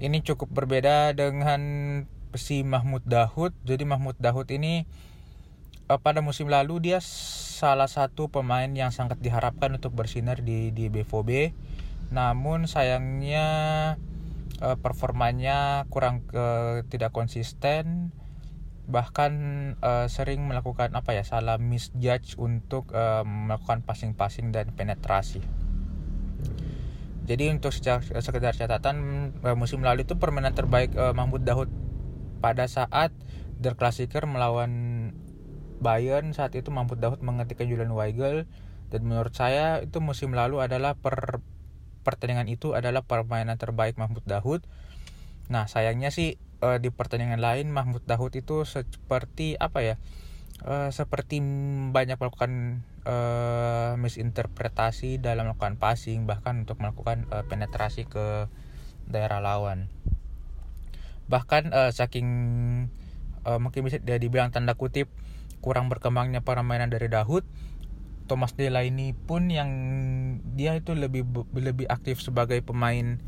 Ini 0.00 0.24
cukup 0.24 0.48
berbeda 0.54 1.12
dengan 1.12 1.60
si 2.36 2.64
Mahmud 2.64 3.04
Dahud 3.04 3.52
jadi 3.64 3.84
Mahmud 3.84 4.16
Dahud 4.16 4.48
ini 4.48 4.88
uh, 5.88 6.00
pada 6.00 6.24
musim 6.24 6.48
lalu 6.48 6.92
dia 6.92 6.98
salah 7.04 7.88
satu 7.88 8.32
pemain 8.32 8.68
yang 8.72 8.90
sangat 8.90 9.20
diharapkan 9.20 9.72
untuk 9.76 9.92
bersinar 9.92 10.40
di 10.40 10.72
di 10.72 10.88
BVB 10.88 11.52
namun 12.12 12.68
sayangnya 12.68 13.46
uh, 14.62 14.78
performanya 14.78 15.90
kurang 15.90 16.22
uh, 16.32 16.86
tidak 16.86 17.10
konsisten 17.10 18.14
bahkan 18.86 19.32
uh, 19.78 20.10
sering 20.10 20.42
melakukan 20.46 20.94
apa 20.94 21.14
ya 21.14 21.22
salah 21.22 21.58
misjudge 21.58 22.34
untuk 22.38 22.90
uh, 22.94 23.22
melakukan 23.22 23.82
passing-passing 23.86 24.50
dan 24.50 24.74
penetrasi. 24.74 25.42
Jadi 27.22 27.54
untuk 27.54 27.70
sekedar 27.70 28.54
catatan 28.58 29.30
uh, 29.46 29.54
musim 29.54 29.86
lalu 29.86 30.02
itu 30.02 30.18
permainan 30.18 30.58
terbaik 30.58 30.90
uh, 30.98 31.14
Mahmud 31.14 31.46
Daud 31.46 31.70
pada 32.42 32.66
saat 32.66 33.14
Der 33.62 33.78
Klassiker 33.78 34.26
melawan 34.26 35.14
Bayern 35.78 36.34
saat 36.34 36.54
itu 36.58 36.74
Mahmud 36.74 36.98
Daud 36.98 37.22
mengetikkan 37.22 37.70
Julian 37.70 37.94
Weigel 37.94 38.50
dan 38.90 39.06
menurut 39.06 39.34
saya 39.34 39.82
itu 39.86 40.02
musim 40.02 40.34
lalu 40.34 40.58
adalah 40.58 40.98
per 40.98 41.38
pertandingan 42.02 42.50
itu 42.50 42.74
adalah 42.76 43.06
permainan 43.06 43.56
terbaik 43.56 43.96
Mahmud 43.96 44.22
Daud. 44.26 44.66
Nah 45.48 45.70
sayangnya 45.70 46.10
sih 46.10 46.38
uh, 46.62 46.78
di 46.78 46.88
pertandingan 46.94 47.42
lain 47.42 47.74
Mahmud 47.74 48.06
Daud 48.06 48.32
itu 48.38 48.62
seperti 48.62 49.58
apa 49.58 49.82
ya 49.82 49.94
uh, 50.64 50.88
seperti 50.94 51.42
banyak 51.90 52.16
melakukan 52.16 52.82
uh, 53.02 53.98
misinterpretasi 53.98 55.18
dalam 55.18 55.50
melakukan 55.50 55.76
passing 55.76 56.24
bahkan 56.24 56.62
untuk 56.62 56.78
melakukan 56.78 57.26
penetrasi 57.50 58.06
ke 58.06 58.46
daerah 59.10 59.42
lawan 59.42 59.90
bahkan 61.26 61.70
saking 61.90 62.28
mungkin 63.58 63.80
bisa 63.88 63.98
dibilang 63.98 64.52
tanda 64.52 64.76
kutip 64.76 65.08
kurang 65.64 65.88
berkembangnya 65.88 66.44
permainan 66.44 66.92
dari 66.92 67.08
Daud 67.08 67.46
Thomas 68.32 68.56
Delaney 68.56 69.12
pun 69.12 69.52
yang 69.52 69.68
dia 70.56 70.72
itu 70.72 70.96
lebih 70.96 71.28
lebih 71.52 71.84
aktif 71.84 72.24
sebagai 72.24 72.64
pemain 72.64 73.20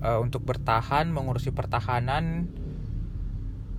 uh, 0.00 0.16
untuk 0.16 0.48
bertahan 0.48 1.12
mengurusi 1.12 1.52
pertahanan 1.52 2.48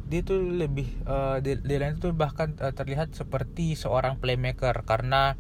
dia 0.06 0.22
tuh 0.22 0.40
lebih 0.40 0.86
uh, 1.10 1.42
lain 1.42 1.98
itu 1.98 2.14
bahkan 2.14 2.54
uh, 2.62 2.72
terlihat 2.78 3.18
seperti 3.18 3.74
seorang 3.74 4.22
playmaker 4.22 4.86
karena 4.86 5.34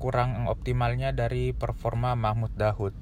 kurang 0.00 0.48
optimalnya 0.48 1.12
dari 1.12 1.52
performa 1.52 2.16
Mahmud 2.16 2.50
Dahud. 2.56 2.96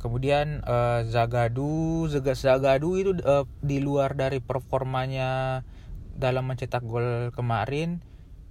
Kemudian 0.00 0.64
uh, 0.64 1.04
Zagadu, 1.04 2.08
Zagadu 2.08 2.96
itu 2.96 3.12
uh, 3.20 3.44
di 3.60 3.78
luar 3.84 4.16
dari 4.16 4.40
performanya 4.40 5.60
dalam 6.16 6.48
mencetak 6.48 6.80
gol 6.82 7.28
kemarin, 7.36 8.00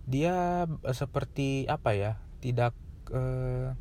dia 0.09 0.65
uh, 0.65 0.95
seperti 0.95 1.69
apa 1.69 1.93
ya? 1.93 2.11
Tidak 2.41 2.73
uh, 3.13 3.77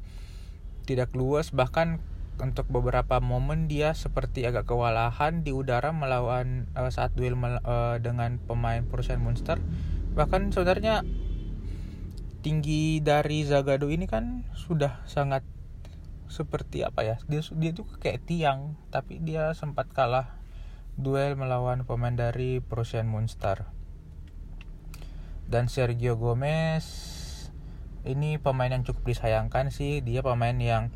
tidak 0.85 1.11
luas 1.17 1.53
bahkan 1.53 2.01
untuk 2.39 2.71
beberapa 2.71 3.19
momen 3.19 3.67
dia 3.67 3.93
seperti 3.93 4.47
agak 4.47 4.71
kewalahan 4.71 5.43
di 5.43 5.51
udara 5.51 5.91
melawan 5.91 6.71
uh, 6.79 6.87
saat 6.89 7.13
duel 7.19 7.35
uh, 7.35 7.99
dengan 7.99 8.39
pemain 8.39 8.87
perusahaan 8.87 9.19
Monster 9.19 9.59
bahkan 10.15 10.55
sebenarnya 10.55 11.03
tinggi 12.41 13.03
dari 13.03 13.43
Zagado 13.43 13.91
ini 13.91 14.07
kan 14.07 14.47
sudah 14.55 15.03
sangat 15.11 15.43
seperti 16.31 16.87
apa 16.87 17.03
ya 17.03 17.17
dia 17.27 17.43
dia 17.43 17.71
tuh 17.75 17.89
kayak 17.99 18.23
tiang 18.29 18.79
tapi 18.95 19.19
dia 19.19 19.51
sempat 19.59 19.91
kalah 19.91 20.39
duel 20.95 21.35
melawan 21.35 21.83
pemain 21.83 22.15
dari 22.15 22.63
perusahaan 22.63 23.09
Monster 23.09 23.78
dan 25.49 25.73
Sergio 25.73 26.21
Gomez 26.21 26.85
ini 28.05 28.41
pemain 28.41 28.71
yang 28.73 28.85
cukup 28.85 29.11
disayangkan 29.11 29.73
sih. 29.73 30.01
Dia 30.05 30.25
pemain 30.25 30.55
yang 30.55 30.93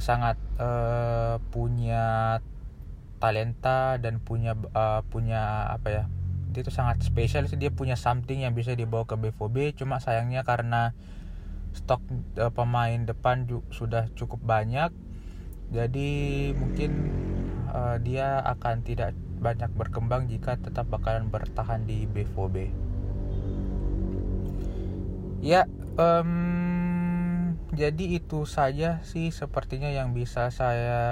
sangat 0.00 0.40
uh, 0.58 1.38
punya 1.54 2.38
talenta 3.22 3.96
dan 3.96 4.20
punya 4.20 4.58
uh, 4.74 5.00
punya 5.08 5.70
apa 5.70 5.88
ya 5.88 6.04
dia 6.50 6.60
itu 6.64 6.72
sangat 6.72 7.04
spesial 7.04 7.46
sih. 7.46 7.60
Dia 7.60 7.70
punya 7.70 7.94
something 7.96 8.44
yang 8.44 8.52
bisa 8.56 8.76
dibawa 8.76 9.08
ke 9.08 9.16
BVB 9.16 9.78
cuma 9.78 10.00
sayangnya 10.00 10.42
karena 10.44 10.92
stok 11.76 12.02
uh, 12.40 12.50
pemain 12.50 13.04
depan 13.04 13.46
sudah 13.72 14.10
cukup 14.16 14.42
banyak. 14.42 14.90
Jadi 15.72 16.52
mungkin 16.56 16.90
uh, 17.72 17.96
dia 18.00 18.40
akan 18.44 18.84
tidak 18.84 19.16
banyak 19.40 19.68
berkembang 19.76 20.28
jika 20.28 20.56
tetap 20.56 20.88
bakalan 20.88 21.28
bertahan 21.28 21.84
di 21.84 22.08
BVB 22.08 22.93
ya 25.44 25.68
um, 26.00 27.52
jadi 27.76 28.16
itu 28.16 28.48
saja 28.48 29.04
sih 29.04 29.28
sepertinya 29.28 29.92
yang 29.92 30.16
bisa 30.16 30.48
saya 30.48 31.04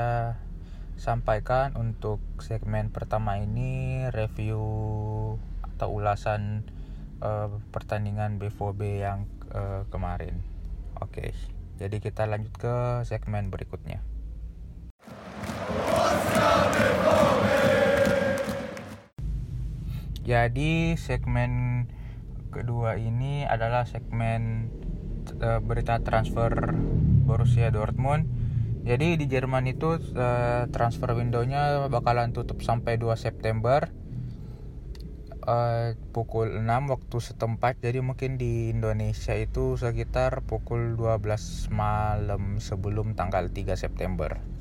sampaikan 0.96 1.76
untuk 1.76 2.24
segmen 2.40 2.88
pertama 2.88 3.36
ini 3.44 4.08
review 4.08 4.64
atau 5.60 5.88
ulasan 5.92 6.64
uh, 7.20 7.52
pertandingan 7.76 8.40
BVB 8.40 9.04
yang 9.04 9.28
uh, 9.52 9.84
kemarin. 9.92 10.40
Oke, 11.02 11.36
jadi 11.76 12.00
kita 12.00 12.24
lanjut 12.24 12.54
ke 12.56 12.76
segmen 13.04 13.52
berikutnya. 13.52 14.00
Jadi 20.22 20.94
segmen 20.94 21.50
kedua 22.52 23.00
ini 23.00 23.48
adalah 23.48 23.88
segmen 23.88 24.68
uh, 25.40 25.58
berita 25.64 25.98
transfer 26.04 26.52
Borussia 27.24 27.72
Dortmund. 27.72 28.28
Jadi 28.82 29.14
di 29.16 29.26
Jerman 29.30 29.64
itu 29.70 29.96
uh, 29.96 30.68
transfer 30.68 31.16
windownya 31.16 31.88
bakalan 31.88 32.36
tutup 32.36 32.60
sampai 32.60 32.98
2 33.00 33.14
September 33.16 33.88
uh, 35.46 35.94
pukul 36.14 36.62
6 36.62 36.66
waktu 36.92 37.16
setempat. 37.18 37.80
Jadi 37.82 37.98
mungkin 38.02 38.38
di 38.38 38.70
Indonesia 38.70 39.34
itu 39.34 39.78
sekitar 39.78 40.44
pukul 40.46 40.98
12 40.98 41.72
malam 41.72 42.58
sebelum 42.58 43.14
tanggal 43.14 43.50
3 43.50 43.74
September. 43.74 44.51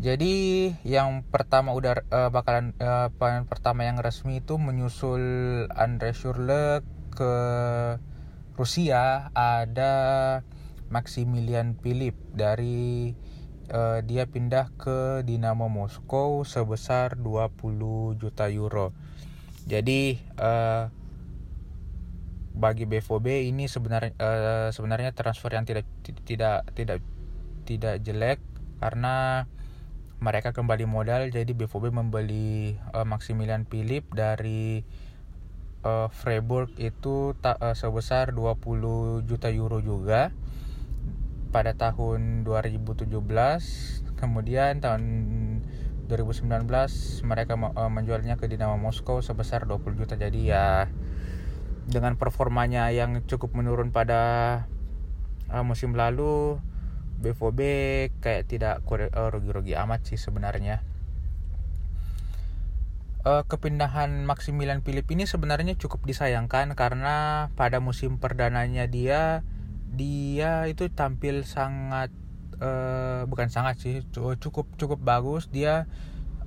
Jadi 0.00 0.72
yang 0.80 1.28
pertama 1.28 1.76
udah 1.76 2.00
uh, 2.08 2.32
bakalan 2.32 2.72
uh, 2.80 3.12
pertama 3.44 3.84
yang 3.84 4.00
resmi 4.00 4.40
itu 4.40 4.56
menyusul 4.56 5.20
Andre 5.76 6.16
Schürrle 6.16 6.80
ke 7.12 7.34
Rusia 8.56 9.28
ada 9.36 9.92
Maximilian 10.88 11.76
Philip 11.76 12.16
dari 12.32 13.12
uh, 13.68 14.00
dia 14.00 14.24
pindah 14.24 14.72
ke 14.80 15.20
Dinamo 15.20 15.68
Moskow 15.68 16.48
sebesar 16.48 17.20
20 17.20 18.16
juta 18.16 18.48
euro. 18.48 18.96
Jadi 19.68 20.16
uh, 20.40 20.88
bagi 22.56 22.88
BVB 22.88 23.52
ini 23.52 23.68
sebenarnya 23.68 24.16
uh, 24.16 24.68
sebenarnya 24.72 25.12
transfer 25.12 25.52
yang 25.52 25.68
tidak 25.68 25.84
tidak 26.24 26.64
tidak 26.72 27.04
tidak 27.68 27.94
jelek 28.00 28.40
karena 28.80 29.44
mereka 30.20 30.52
kembali 30.52 30.84
modal 30.84 31.32
jadi 31.32 31.48
BVB 31.48 31.96
membeli 31.96 32.76
uh, 32.92 33.08
Maximilian 33.08 33.64
Philip 33.64 34.04
dari 34.12 34.84
uh, 35.80 36.12
Freiburg 36.12 36.76
itu 36.76 37.32
tak 37.40 37.56
uh, 37.56 37.72
sebesar 37.72 38.36
20 38.36 39.24
juta 39.24 39.48
euro 39.48 39.80
juga. 39.80 40.28
Pada 41.50 41.74
tahun 41.74 42.46
2017 42.46 43.10
kemudian 44.20 44.78
tahun 44.84 45.02
2019 46.06 46.68
mereka 47.24 47.56
uh, 47.56 47.90
menjualnya 47.90 48.36
ke 48.36 48.44
Dinamo 48.44 48.76
Moskow 48.76 49.24
sebesar 49.24 49.64
20 49.64 49.98
juta. 49.98 50.14
Jadi 50.20 50.52
ya 50.52 50.86
dengan 51.88 52.20
performanya 52.20 52.92
yang 52.92 53.24
cukup 53.24 53.56
menurun 53.56 53.90
pada 53.90 54.20
uh, 55.48 55.64
musim 55.64 55.96
lalu 55.96 56.60
BVB 57.20 57.60
kayak 58.24 58.48
tidak 58.48 58.74
uh, 58.88 59.28
rugi-rugi 59.28 59.76
amat 59.76 60.08
sih 60.08 60.16
sebenarnya. 60.16 60.80
Uh, 63.20 63.44
kepindahan 63.44 64.24
Maximilian 64.24 64.80
Philip 64.80 65.04
ini 65.12 65.28
sebenarnya 65.28 65.76
cukup 65.76 66.08
disayangkan 66.08 66.72
karena 66.72 67.48
pada 67.52 67.76
musim 67.76 68.16
perdananya 68.16 68.88
dia 68.88 69.44
dia 69.92 70.64
itu 70.72 70.88
tampil 70.88 71.44
sangat 71.44 72.08
uh, 72.64 73.28
bukan 73.28 73.52
sangat 73.52 73.76
sih 73.84 73.94
cukup 74.16 74.64
cukup 74.80 74.98
bagus. 75.04 75.52
Dia 75.52 75.84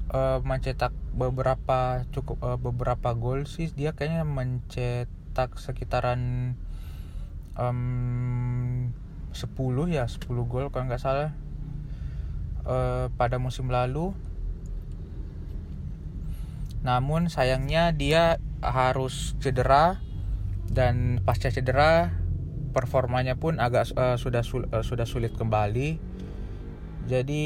uh, 0.09 0.41
mencetak 0.41 0.91
beberapa 1.13 2.01
cukup 2.09 2.41
uh, 2.41 2.57
beberapa 2.57 3.13
gol 3.13 3.45
sih. 3.45 3.69
Dia 3.69 3.93
kayaknya 3.93 4.25
mencetak 4.25 5.61
sekitaran 5.61 6.53
um, 7.53 8.89
10 9.33 9.53
ya 9.89 10.05
10 10.07 10.23
gol 10.47 10.69
kalau 10.69 10.85
nggak 10.87 11.01
salah 11.01 11.33
uh, 12.63 13.11
pada 13.17 13.37
musim 13.37 13.67
lalu 13.69 14.13
namun 16.83 17.31
sayangnya 17.31 17.95
dia 17.95 18.37
harus 18.59 19.39
cedera 19.39 20.03
dan 20.67 21.23
pasca 21.23 21.47
cedera 21.47 22.11
performanya 22.73 23.37
pun 23.39 23.61
agak 23.61 23.87
uh, 23.95 24.19
sudah 24.19 24.41
sul, 24.41 24.67
uh, 24.73 24.83
sudah 24.83 25.05
sulit 25.07 25.31
kembali. 25.37 26.01
Jadi 27.03 27.43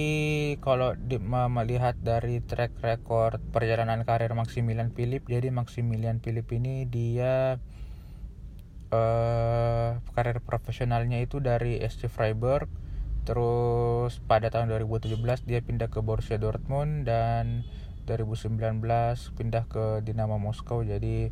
kalau 0.62 0.94
di, 0.94 1.18
melihat 1.28 1.98
dari 1.98 2.46
track 2.46 2.78
record 2.82 3.42
perjalanan 3.50 4.06
karir 4.06 4.32
Maximilian 4.38 4.94
Philip, 4.94 5.26
jadi 5.26 5.50
Maximilian 5.50 6.22
Philip 6.22 6.46
ini 6.54 6.86
dia 6.86 7.58
uh, 8.92 10.00
karir 10.16 10.40
profesionalnya 10.44 11.22
itu 11.22 11.40
dari 11.40 11.80
SC 11.80 12.10
Freiburg, 12.12 12.68
terus 13.24 14.20
pada 14.26 14.50
tahun 14.50 14.72
2017 14.72 15.20
dia 15.46 15.60
pindah 15.62 15.92
ke 15.92 16.00
Borussia 16.02 16.40
Dortmund 16.40 17.08
dan 17.08 17.68
2019 18.08 18.58
pindah 19.36 19.64
ke 19.68 20.02
Dinamo 20.02 20.40
Moskow. 20.40 20.82
Jadi 20.82 21.30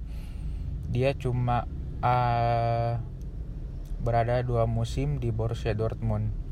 dia 0.92 1.16
cuma 1.18 1.66
uh, 2.04 3.00
berada 4.06 4.46
dua 4.46 4.70
musim 4.70 5.18
di 5.18 5.34
Borussia 5.34 5.74
Dortmund 5.74 6.45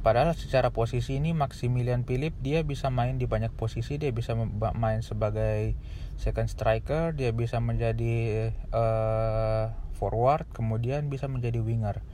padahal 0.00 0.32
secara 0.32 0.72
posisi 0.72 1.20
ini 1.20 1.36
Maximilian 1.36 2.08
Philip 2.08 2.32
dia 2.40 2.64
bisa 2.64 2.88
main 2.88 3.20
di 3.20 3.28
banyak 3.28 3.52
posisi. 3.54 4.00
Dia 4.00 4.12
bisa 4.12 4.32
main 4.76 5.00
sebagai 5.04 5.76
second 6.20 6.48
striker 6.52 7.16
dia 7.16 7.32
bisa 7.32 7.60
menjadi 7.64 8.50
uh, 8.72 9.72
forward 9.96 10.48
kemudian 10.52 11.08
bisa 11.08 11.28
menjadi 11.28 11.60
winger. 11.60 12.04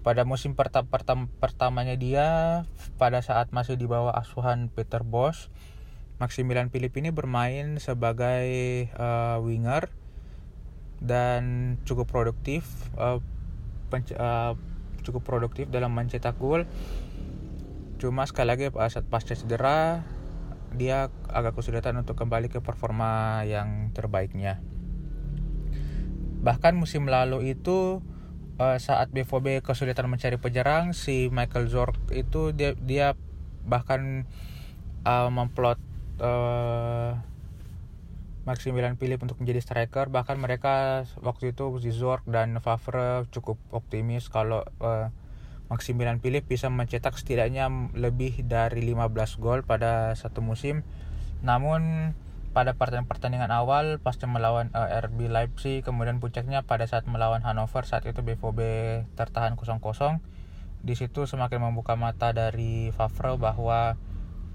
Pada 0.00 0.22
musim 0.22 0.54
pertama 0.54 0.86
pertam 0.86 1.26
pertamanya 1.42 1.98
dia 1.98 2.26
pada 3.00 3.18
saat 3.24 3.50
masih 3.50 3.74
di 3.74 3.90
bawah 3.90 4.14
asuhan 4.14 4.70
Peter 4.70 5.02
Bosch 5.02 5.50
Maximilian 6.16 6.72
Philip 6.72 6.94
ini 6.96 7.12
bermain 7.12 7.76
sebagai 7.76 8.48
uh, 8.96 9.36
winger 9.44 9.92
dan 11.04 11.76
cukup 11.84 12.08
produktif 12.08 12.64
uh, 12.96 13.20
uh, 14.16 14.52
cukup 15.04 15.22
produktif 15.22 15.68
dalam 15.68 15.92
mencetak 15.92 16.34
gol 16.40 16.64
cuma 17.96 18.28
sekali 18.28 18.48
lagi 18.52 18.66
pasca 19.08 19.32
cedera 19.32 20.04
dia 20.76 21.08
agak 21.32 21.56
kesulitan 21.56 21.96
untuk 21.96 22.20
kembali 22.20 22.52
ke 22.52 22.60
performa 22.60 23.42
yang 23.48 23.90
terbaiknya. 23.96 24.60
Bahkan 26.44 26.76
musim 26.76 27.08
lalu 27.08 27.56
itu 27.56 28.04
uh, 28.60 28.78
saat 28.78 29.08
BVB 29.10 29.64
kesulitan 29.64 30.06
mencari 30.06 30.36
penyerang 30.36 30.92
si 30.92 31.32
Michael 31.32 31.72
Zorc 31.72 31.96
itu 32.12 32.52
dia 32.52 32.76
dia 32.76 33.16
bahkan 33.66 34.28
uh, 35.08 35.32
memplot 35.32 35.80
uh, 36.20 37.18
Maximilian 38.46 38.94
Philip 38.94 39.18
untuk 39.18 39.42
menjadi 39.42 39.58
striker. 39.58 40.06
Bahkan 40.06 40.38
mereka 40.38 41.02
waktu 41.18 41.50
itu 41.50 41.66
si 41.82 41.90
Zorc 41.90 42.22
dan 42.30 42.54
Favre 42.62 43.26
cukup 43.34 43.58
optimis 43.74 44.30
kalau 44.30 44.62
uh, 44.78 45.10
Maximilian 45.66 46.22
Philip 46.22 46.46
bisa 46.46 46.70
mencetak 46.70 47.18
setidaknya 47.18 47.66
lebih 47.94 48.46
dari 48.46 48.86
15 48.86 49.42
gol 49.42 49.66
pada 49.66 50.14
satu 50.14 50.42
musim. 50.42 50.86
Namun 51.42 52.14
pada 52.56 52.72
pertandingan 52.72 53.52
awal 53.52 54.00
pasca 54.00 54.24
melawan 54.24 54.72
uh, 54.72 54.88
eh, 54.88 55.04
RB 55.04 55.28
Leipzig 55.28 55.84
kemudian 55.84 56.24
puncaknya 56.24 56.64
pada 56.64 56.88
saat 56.88 57.04
melawan 57.04 57.44
Hannover 57.44 57.84
saat 57.84 58.08
itu 58.08 58.24
BVB 58.24 58.60
tertahan 59.12 59.60
0-0 59.60 59.76
di 60.80 60.94
situ 60.96 61.28
semakin 61.28 61.60
membuka 61.60 62.00
mata 62.00 62.32
dari 62.32 62.88
Favre 62.96 63.36
bahwa 63.36 64.00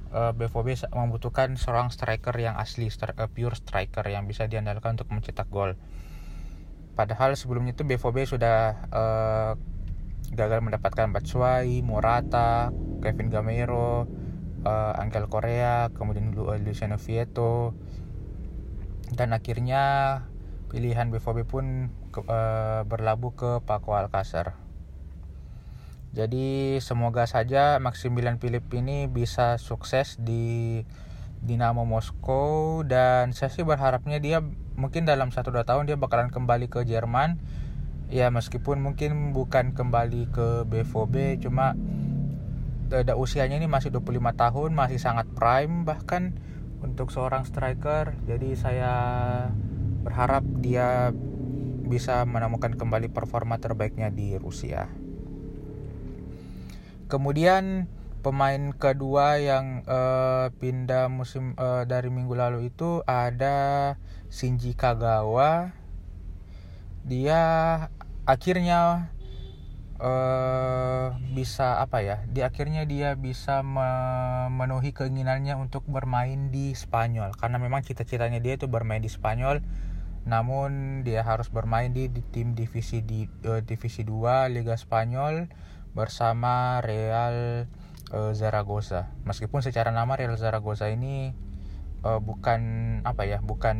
uh, 0.09 0.31
eh, 0.31 0.33
BVB 0.33 0.89
membutuhkan 0.97 1.53
seorang 1.61 1.93
striker 1.93 2.33
yang 2.41 2.57
asli 2.57 2.89
uh, 2.89 3.29
pure 3.29 3.53
striker 3.53 4.05
yang 4.09 4.25
bisa 4.25 4.49
diandalkan 4.49 4.97
untuk 4.97 5.13
mencetak 5.13 5.45
gol. 5.53 5.77
Padahal 6.97 7.37
sebelumnya 7.37 7.77
itu 7.77 7.85
BVB 7.85 8.25
sudah 8.25 8.81
uh, 8.89 9.53
gagal 10.29 10.61
mendapatkan 10.61 11.09
Batshuayi, 11.09 11.81
Morata, 11.81 12.69
Kevin 13.01 13.33
Gamero, 13.33 14.05
uh, 14.63 14.93
Angel 15.01 15.25
Korea, 15.27 15.89
kemudian 15.91 16.31
Luciano 16.37 17.01
Vieto, 17.01 17.73
dan 19.11 19.33
akhirnya 19.33 19.83
pilihan 20.71 21.11
BVB 21.11 21.43
pun 21.43 21.91
ke, 22.15 22.23
uh, 22.23 22.87
berlabuh 22.87 23.33
ke 23.35 23.51
Paco 23.65 23.97
Alcacer. 23.97 24.55
Jadi 26.11 26.79
semoga 26.83 27.23
saja 27.23 27.79
Maximilian 27.79 28.35
Philip 28.35 28.63
ini 28.75 29.07
bisa 29.07 29.55
sukses 29.55 30.19
di 30.19 30.83
Dinamo 31.41 31.87
Moskow 31.87 32.83
dan 32.83 33.31
saya 33.31 33.49
sih 33.49 33.63
berharapnya 33.63 34.19
dia 34.19 34.43
mungkin 34.75 35.07
dalam 35.07 35.33
1-2 35.33 35.63
tahun 35.63 35.89
dia 35.89 35.97
bakalan 35.97 36.29
kembali 36.29 36.69
ke 36.69 36.85
Jerman 36.85 37.41
ya 38.11 38.27
meskipun 38.27 38.83
mungkin 38.83 39.31
bukan 39.31 39.71
kembali 39.71 40.29
ke 40.29 40.67
BVB 40.67 41.41
cuma 41.47 41.73
ada 42.91 43.15
usianya 43.15 43.55
ini 43.55 43.71
masih 43.71 43.87
25 43.87 44.19
tahun 44.35 44.69
masih 44.75 44.99
sangat 44.99 45.31
prime 45.31 45.87
bahkan 45.87 46.35
untuk 46.83 47.13
seorang 47.13 47.45
striker. 47.45 48.17
Jadi 48.25 48.57
saya 48.57 48.93
berharap 50.01 50.43
dia 50.59 51.13
bisa 51.85 52.25
menemukan 52.25 52.73
kembali 52.75 53.13
performa 53.13 53.61
terbaiknya 53.61 54.09
di 54.09 54.35
Rusia. 54.35 54.89
Kemudian 57.07 57.85
pemain 58.25 58.71
kedua 58.75 59.37
yang 59.41 59.83
uh, 59.85 60.49
pindah 60.57 61.11
musim 61.11 61.53
uh, 61.57 61.83
dari 61.85 62.07
minggu 62.07 62.33
lalu 62.33 62.71
itu 62.73 63.05
ada 63.05 63.95
Shinji 64.31 64.73
Kagawa. 64.73 65.75
Dia 67.01 67.41
akhirnya 68.25 69.11
uh, 70.01 71.15
bisa 71.31 71.79
apa 71.81 72.01
ya 72.01 72.17
di 72.27 72.41
akhirnya 72.41 72.83
dia 72.89 73.13
bisa 73.15 73.61
memenuhi 73.61 74.91
keinginannya 74.91 75.55
untuk 75.57 75.85
bermain 75.87 76.49
di 76.49 76.73
Spanyol. 76.73 77.37
Karena 77.37 77.57
memang 77.61 77.85
cita-citanya 77.85 78.41
dia 78.41 78.57
itu 78.57 78.65
bermain 78.65 79.01
di 79.01 79.09
Spanyol 79.09 79.61
namun 80.21 81.01
dia 81.01 81.25
harus 81.25 81.49
bermain 81.49 81.89
di, 81.89 82.05
di 82.05 82.21
tim 82.21 82.53
divisi 82.53 83.01
di 83.01 83.25
uh, 83.45 83.57
divisi 83.65 84.05
2 84.05 84.53
Liga 84.53 84.77
Spanyol 84.77 85.49
bersama 85.97 86.77
Real 86.85 87.65
uh, 88.13 88.31
Zaragoza. 88.37 89.09
Meskipun 89.25 89.65
secara 89.65 89.89
nama 89.89 90.13
Real 90.13 90.37
Zaragoza 90.37 90.93
ini 90.93 91.33
uh, 92.05 92.21
bukan 92.21 92.61
apa 93.01 93.25
ya 93.25 93.41
bukan 93.41 93.77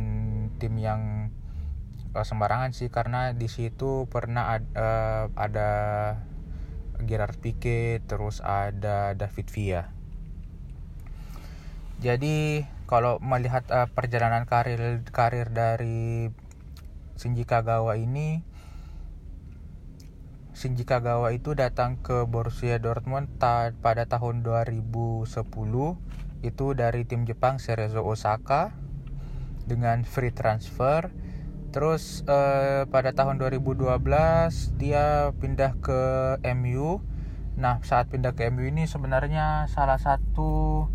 tim 0.58 0.74
yang 0.82 1.30
uh, 2.12 2.24
sembarangan 2.24 2.76
sih 2.76 2.92
karena 2.92 3.32
di 3.32 3.48
situ 3.48 4.08
pernah 4.08 4.56
ad, 4.56 4.64
uh, 4.76 5.24
ada 5.36 5.70
Gerard 7.02 7.36
Pique 7.40 8.00
terus 8.06 8.38
ada 8.44 9.16
David 9.18 9.48
Villa. 9.50 9.84
Jadi 12.02 12.66
kalau 12.86 13.22
melihat 13.22 13.64
uh, 13.70 13.88
perjalanan 13.90 14.44
karir 14.44 15.06
karir 15.10 15.48
dari 15.50 16.28
Shinji 17.16 17.46
Kagawa 17.46 17.94
ini 17.96 18.42
Shinji 20.52 20.84
Kagawa 20.84 21.32
itu 21.32 21.56
datang 21.56 21.96
ke 22.02 22.28
Borussia 22.28 22.76
Dortmund 22.76 23.40
ta 23.40 23.72
pada 23.80 24.04
tahun 24.04 24.44
2010 24.44 25.24
itu 26.42 26.66
dari 26.74 27.02
tim 27.06 27.22
Jepang 27.24 27.62
Cerezo 27.62 28.02
Osaka 28.02 28.74
dengan 29.64 30.02
free 30.02 30.34
transfer 30.34 31.08
Terus 31.72 32.22
uh, 32.28 32.84
pada 32.92 33.16
tahun 33.16 33.40
2012 33.40 33.88
dia 34.76 35.32
pindah 35.40 35.72
ke 35.80 36.00
MU. 36.52 37.00
Nah, 37.56 37.80
saat 37.84 38.12
pindah 38.12 38.36
ke 38.36 38.48
MU 38.52 38.68
ini 38.68 38.84
sebenarnya 38.84 39.66
salah 39.72 39.96
satu 39.96 40.86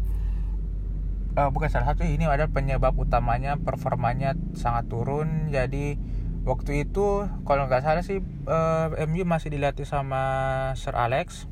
uh, 1.38 1.50
bukan 1.54 1.70
salah 1.70 1.94
satu 1.94 2.04
ini 2.04 2.26
adalah 2.26 2.50
penyebab 2.50 2.98
utamanya 2.98 3.62
performanya 3.62 4.34
sangat 4.58 4.90
turun 4.90 5.54
jadi 5.54 5.96
waktu 6.44 6.90
itu 6.90 7.30
kalau 7.46 7.70
nggak 7.70 7.86
salah 7.86 8.02
sih 8.02 8.20
uh, 8.50 8.90
MU 9.06 9.24
masih 9.24 9.54
dilatih 9.54 9.86
sama 9.86 10.24
Sir 10.74 10.98
Alex 10.98 11.46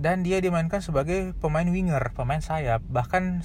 dan 0.00 0.24
dia 0.24 0.40
dimainkan 0.40 0.80
sebagai 0.80 1.36
pemain 1.44 1.68
winger, 1.68 2.16
pemain 2.16 2.40
sayap. 2.40 2.80
Bahkan 2.88 3.44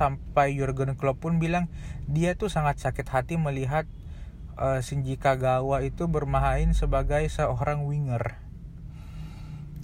sampai 0.00 0.56
Jurgen 0.56 0.96
Klopp 0.96 1.20
pun 1.20 1.36
bilang 1.36 1.68
dia 2.08 2.32
tuh 2.40 2.48
sangat 2.48 2.80
sakit 2.80 3.04
hati 3.04 3.36
melihat 3.36 3.84
uh, 4.56 4.80
Shinji 4.80 5.20
Kagawa 5.20 5.84
itu 5.84 6.08
bermain 6.08 6.72
sebagai 6.72 7.20
seorang 7.28 7.84
winger. 7.84 8.40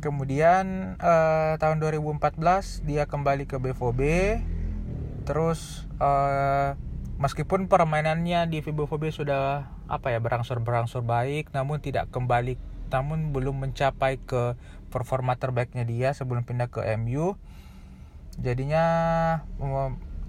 Kemudian 0.01 0.97
uh, 0.97 1.61
tahun 1.61 1.85
2014 1.85 2.89
dia 2.89 3.05
kembali 3.05 3.45
ke 3.45 3.61
BVB. 3.61 4.01
Terus 5.29 5.85
uh, 6.01 6.81
meskipun 7.21 7.69
permainannya 7.69 8.49
di 8.49 8.65
BVB 8.65 9.13
sudah 9.13 9.69
apa 9.85 10.17
ya 10.17 10.19
berangsur-berangsur 10.25 11.05
baik, 11.05 11.53
namun 11.53 11.85
tidak 11.85 12.09
kembali 12.09 12.57
namun 12.91 13.35
belum 13.35 13.67
mencapai 13.67 14.23
ke 14.23 14.55
performa 14.97 15.37
terbaiknya 15.37 15.85
dia 15.85 16.17
sebelum 16.17 16.49
pindah 16.49 16.73
ke 16.73 16.81
MU. 16.97 17.37
Jadinya 18.41 18.85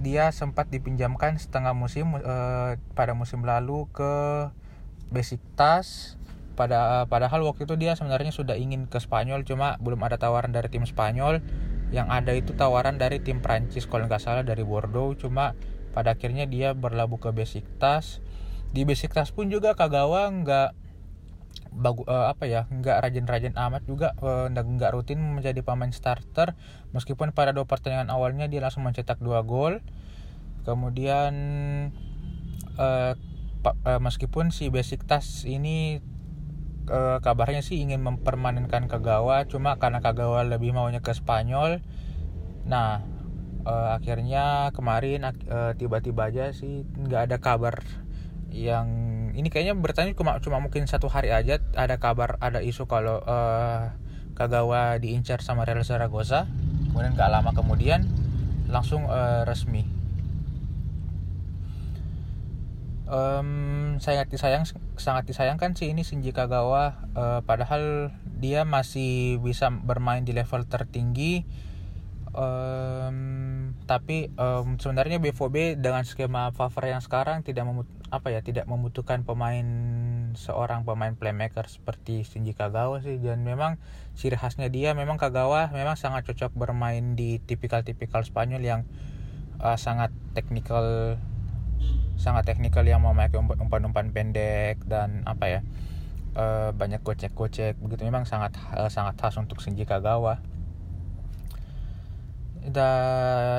dia 0.04 0.28
sempat 0.36 0.68
dipinjamkan 0.68 1.40
setengah 1.40 1.72
musim 1.72 2.20
uh, 2.20 2.76
pada 2.92 3.16
musim 3.16 3.48
lalu 3.48 3.88
ke 3.96 4.12
Besiktas. 5.08 6.20
Pada 6.60 7.08
padahal 7.08 7.48
waktu 7.48 7.64
itu 7.64 7.80
dia 7.80 7.96
sebenarnya 7.96 8.36
sudah 8.36 8.60
ingin 8.60 8.90
ke 8.92 9.00
Spanyol 9.00 9.46
cuma 9.48 9.80
belum 9.80 10.04
ada 10.04 10.20
tawaran 10.20 10.52
dari 10.52 10.68
tim 10.68 10.84
Spanyol. 10.84 11.40
Yang 11.96 12.08
ada 12.12 12.32
itu 12.36 12.52
tawaran 12.52 13.00
dari 13.00 13.24
tim 13.24 13.40
Prancis 13.40 13.88
kalau 13.88 14.12
nggak 14.12 14.20
salah 14.20 14.44
dari 14.44 14.68
Bordeaux. 14.68 15.16
Cuma 15.16 15.56
pada 15.96 16.20
akhirnya 16.20 16.44
dia 16.44 16.76
berlabuh 16.76 17.18
ke 17.24 17.32
Besiktas. 17.32 18.20
Di 18.76 18.84
Besiktas 18.84 19.32
pun 19.32 19.48
juga 19.48 19.74
Kagawa 19.80 20.28
nggak 20.28 20.87
bagu 21.72 22.08
uh, 22.08 22.32
apa 22.32 22.48
ya 22.48 22.66
nggak 22.70 23.04
rajin-rajin 23.04 23.56
amat 23.56 23.84
juga 23.88 24.14
uh, 24.24 24.48
nggak 24.50 24.92
rutin 24.94 25.20
menjadi 25.20 25.60
pemain 25.64 25.92
starter. 25.92 26.56
Meskipun 26.92 27.32
pada 27.36 27.52
dua 27.52 27.68
pertandingan 27.68 28.12
awalnya 28.14 28.48
dia 28.48 28.64
langsung 28.64 28.88
mencetak 28.88 29.20
dua 29.20 29.44
gol. 29.44 29.84
Kemudian 30.68 31.34
uh, 32.76 33.14
uh, 33.64 34.00
meskipun 34.00 34.52
si 34.52 34.68
Besiktas 34.68 35.48
ini 35.48 36.04
uh, 36.92 37.20
kabarnya 37.20 37.64
sih 37.64 37.80
ingin 37.80 38.04
mempermanenkan 38.04 38.88
Kagawa 38.88 39.48
cuma 39.48 39.80
karena 39.80 40.00
Kagawa 40.00 40.44
lebih 40.48 40.72
maunya 40.76 41.04
ke 41.04 41.12
Spanyol. 41.16 41.84
Nah 42.68 43.04
uh, 43.68 43.96
akhirnya 44.00 44.72
kemarin 44.72 45.28
uh, 45.28 45.76
tiba-tiba 45.76 46.32
aja 46.32 46.52
sih 46.56 46.88
nggak 46.88 47.32
ada 47.32 47.38
kabar 47.40 47.84
yang 48.52 48.88
ini 49.38 49.54
kayaknya 49.54 49.78
bertanya 49.78 50.18
cuma 50.18 50.42
cuma 50.42 50.58
mungkin 50.58 50.90
satu 50.90 51.06
hari 51.14 51.30
aja 51.30 51.62
ada 51.78 52.02
kabar 52.02 52.42
ada 52.42 52.58
isu 52.66 52.90
kalau 52.90 53.22
uh, 53.22 53.94
Kagawa 54.38 55.02
diincar 55.02 55.42
sama 55.42 55.66
Real 55.66 55.82
Zaragoza. 55.82 56.46
Kemudian 56.94 57.18
nggak 57.18 57.30
lama 57.30 57.58
kemudian 57.58 58.06
langsung 58.70 59.10
uh, 59.10 59.42
resmi. 59.50 59.86
Um, 63.10 63.98
sangat 63.98 64.30
disayang 64.30 64.68
sangat 65.00 65.26
disayangkan 65.26 65.74
sih 65.74 65.90
ini 65.90 66.06
Shinji 66.06 66.38
Kagawa. 66.38 67.10
Uh, 67.18 67.42
padahal 67.50 68.14
dia 68.38 68.62
masih 68.62 69.42
bisa 69.42 69.74
bermain 69.74 70.22
di 70.22 70.38
level 70.38 70.70
tertinggi. 70.70 71.42
Um, 72.38 73.67
tapi 73.88 74.36
um, 74.36 74.76
sebenarnya 74.76 75.24
BVB 75.24 75.80
dengan 75.80 76.04
skema 76.04 76.52
Favre 76.52 76.92
yang 76.92 77.00
sekarang 77.00 77.40
tidak 77.42 77.64
memut 77.64 77.88
apa 78.12 78.36
ya 78.36 78.44
tidak 78.44 78.68
membutuhkan 78.68 79.24
pemain 79.24 79.64
seorang 80.36 80.84
pemain 80.84 81.16
playmaker 81.16 81.72
seperti 81.72 82.28
Shinji 82.28 82.52
Kagawa 82.52 83.00
sih. 83.00 83.16
Dan 83.16 83.48
memang 83.48 83.80
ciri 84.20 84.36
khasnya 84.36 84.68
dia 84.68 84.92
memang 84.92 85.16
Kagawa 85.16 85.72
memang 85.72 85.96
sangat 85.96 86.28
cocok 86.28 86.52
bermain 86.52 87.16
di 87.16 87.40
tipikal-tipikal 87.40 88.28
Spanyol 88.28 88.60
yang 88.60 88.82
uh, 89.64 89.80
sangat 89.80 90.12
teknikal 90.36 91.16
sangat 92.20 92.44
teknikal 92.44 92.84
yang 92.84 93.00
memakai 93.00 93.40
umpan-umpan 93.40 94.12
pendek 94.12 94.84
dan 94.84 95.24
apa 95.24 95.46
ya 95.48 95.60
uh, 96.36 96.76
banyak 96.76 97.00
gocek-gocek 97.08 97.80
begitu. 97.80 98.04
Memang 98.04 98.28
sangat 98.28 98.52
uh, 98.76 98.92
sangat 98.92 99.16
khas 99.16 99.40
untuk 99.40 99.64
Shinji 99.64 99.88
Kagawa 99.88 100.44
da, 102.68 102.92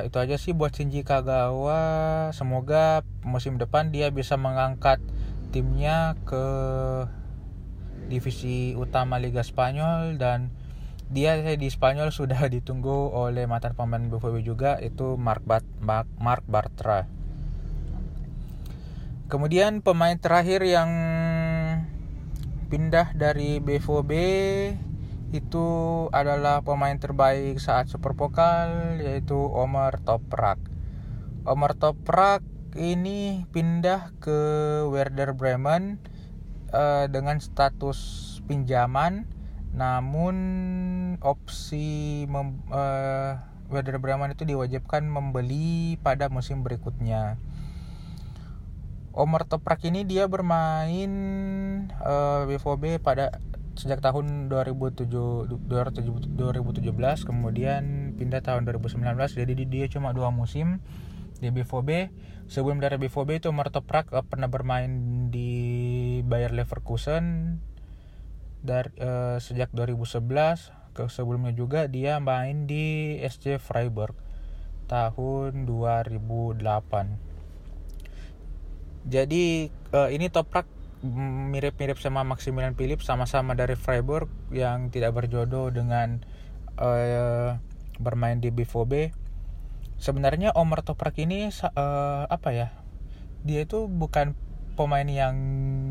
itu 0.04 0.16
aja 0.20 0.36
sih 0.36 0.52
buat 0.52 0.72
Shinji 0.76 1.02
Kagawa. 1.02 2.28
Semoga 2.36 3.02
musim 3.24 3.56
depan 3.56 3.88
dia 3.88 4.12
bisa 4.12 4.36
mengangkat 4.36 5.00
timnya 5.48 6.14
ke 6.28 6.44
divisi 8.08 8.76
utama 8.76 9.20
Liga 9.20 9.44
Spanyol 9.44 10.16
dan 10.16 10.52
dia 11.08 11.40
di 11.40 11.68
Spanyol 11.68 12.12
sudah 12.12 12.40
ditunggu 12.54 13.12
oleh 13.12 13.48
mantan 13.48 13.72
pemain 13.72 14.00
BVB 14.00 14.44
juga 14.44 14.76
itu 14.80 15.16
Mark, 15.16 15.44
Bat, 15.44 15.64
Mark, 15.80 16.08
Mark 16.20 16.44
Bartra. 16.44 17.08
Kemudian 19.28 19.84
pemain 19.84 20.16
terakhir 20.16 20.64
yang 20.64 20.88
pindah 22.72 23.12
dari 23.12 23.60
BVB 23.60 24.12
itu 25.28 25.66
adalah 26.08 26.64
pemain 26.64 26.96
terbaik 26.96 27.60
saat 27.60 27.92
Super 27.92 28.16
Pokal 28.16 28.96
yaitu 29.04 29.36
Omar 29.36 30.00
Toprak. 30.00 30.56
Omar 31.44 31.76
Toprak 31.76 32.40
ini 32.76 33.44
pindah 33.52 34.16
ke 34.20 34.38
Werder 34.88 35.36
Bremen 35.36 36.00
uh, 36.72 37.04
dengan 37.12 37.40
status 37.44 37.98
pinjaman 38.48 39.28
namun 39.76 40.36
opsi 41.20 42.24
mem, 42.24 42.64
uh, 42.72 43.36
Werder 43.68 44.00
Bremen 44.00 44.32
itu 44.32 44.48
diwajibkan 44.48 45.04
membeli 45.04 46.00
pada 46.00 46.32
musim 46.32 46.64
berikutnya. 46.64 47.36
Omar 49.12 49.44
Toprak 49.44 49.84
ini 49.84 50.08
dia 50.08 50.24
bermain 50.24 51.10
uh, 52.00 52.48
BVB 52.48 53.02
pada 53.04 53.36
sejak 53.78 54.02
tahun 54.02 54.50
2007 54.50 55.06
2017 55.06 56.82
kemudian 57.22 58.12
pindah 58.18 58.42
tahun 58.42 58.66
2019 58.66 59.14
jadi 59.38 59.52
dia 59.64 59.86
cuma 59.86 60.10
dua 60.10 60.34
musim 60.34 60.82
di 61.38 61.54
BVB 61.54 62.10
sebelum 62.50 62.82
dari 62.82 62.98
BVB 62.98 63.38
itu 63.38 63.54
Martoprak 63.54 64.10
uh, 64.10 64.26
pernah 64.26 64.50
bermain 64.50 64.90
di 65.30 65.54
Bayer 66.26 66.50
Leverkusen. 66.50 67.56
Dari 68.58 68.90
uh, 68.98 69.38
sejak 69.38 69.70
2011 69.70 70.18
ke 70.98 71.06
sebelumnya 71.06 71.54
juga 71.54 71.86
dia 71.86 72.18
main 72.18 72.66
di 72.66 73.14
SC 73.22 73.62
Freiburg 73.62 74.18
tahun 74.90 75.62
2008 75.62 76.58
jadi 79.06 79.70
uh, 79.94 80.10
ini 80.10 80.26
Toprak 80.28 80.66
mirip-mirip 81.02 81.98
sama 82.02 82.26
Maximilian 82.26 82.74
Philip 82.74 82.98
sama-sama 82.98 83.54
dari 83.54 83.78
Freiburg 83.78 84.26
yang 84.50 84.90
tidak 84.90 85.14
berjodoh 85.14 85.70
dengan 85.70 86.22
uh, 86.78 87.58
bermain 88.02 88.38
di 88.42 88.50
BVB. 88.50 89.14
Sebenarnya 89.98 90.54
Omar 90.54 90.86
Toprak 90.86 91.18
ini 91.18 91.50
uh, 91.50 92.24
apa 92.26 92.50
ya? 92.54 92.68
Dia 93.42 93.66
itu 93.66 93.86
bukan 93.86 94.34
pemain 94.78 95.06
yang 95.06 95.34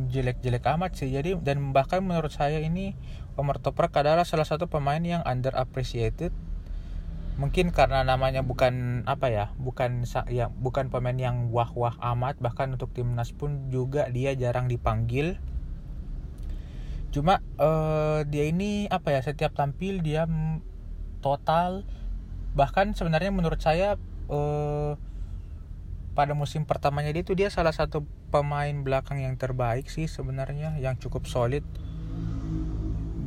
jelek-jelek 0.07 0.63
amat 0.79 0.95
sih. 0.95 1.11
Jadi 1.11 1.35
dan 1.43 1.75
bahkan 1.75 1.99
menurut 1.99 2.31
saya 2.31 2.63
ini 2.63 2.95
Omar 3.35 3.59
Toprak 3.59 3.91
adalah 3.99 4.23
salah 4.23 4.47
satu 4.47 4.71
pemain 4.71 5.03
yang 5.03 5.23
underappreciated 5.27 6.31
mungkin 7.37 7.69
karena 7.69 8.01
namanya 8.01 8.41
bukan 8.41 9.05
apa 9.05 9.29
ya 9.29 9.45
bukan 9.61 10.09
ya 10.33 10.49
bukan 10.49 10.89
pemain 10.89 11.13
yang 11.13 11.53
wah 11.53 11.69
wah 11.77 11.93
amat 12.17 12.41
bahkan 12.41 12.73
untuk 12.73 12.89
timnas 12.97 13.29
pun 13.29 13.69
juga 13.69 14.09
dia 14.09 14.33
jarang 14.33 14.65
dipanggil. 14.65 15.37
Cuma 17.13 17.39
uh, 17.61 18.25
dia 18.25 18.49
ini 18.49 18.89
apa 18.89 19.13
ya 19.13 19.21
setiap 19.21 19.53
tampil 19.53 20.01
dia 20.01 20.25
total. 21.21 21.85
Bahkan 22.57 22.97
sebenarnya 22.97 23.29
menurut 23.29 23.61
saya 23.61 24.01
uh, 24.33 24.97
pada 26.17 26.33
musim 26.33 26.65
pertamanya 26.65 27.13
dia 27.13 27.21
itu 27.21 27.37
dia 27.37 27.53
salah 27.53 27.69
satu 27.69 28.01
pemain 28.33 28.73
belakang 28.81 29.21
yang 29.21 29.37
terbaik 29.37 29.85
sih 29.85 30.09
sebenarnya 30.09 30.73
yang 30.81 30.97
cukup 30.97 31.29
solid 31.29 31.61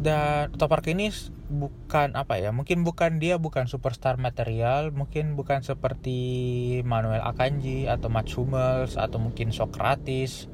dan 0.01 0.49
Toprak 0.57 0.89
ini 0.89 1.13
bukan 1.53 2.17
apa 2.17 2.41
ya 2.41 2.57
mungkin 2.57 2.89
bukan 2.89 3.21
dia 3.21 3.37
bukan 3.37 3.69
superstar 3.69 4.17
material 4.17 4.97
mungkin 4.97 5.37
bukan 5.37 5.61
seperti 5.61 6.81
Manuel 6.89 7.21
Akanji 7.21 7.85
atau 7.85 8.09
Mats 8.09 8.33
Hummels 8.33 8.97
atau 8.97 9.21
mungkin 9.21 9.53
Socrates. 9.53 10.49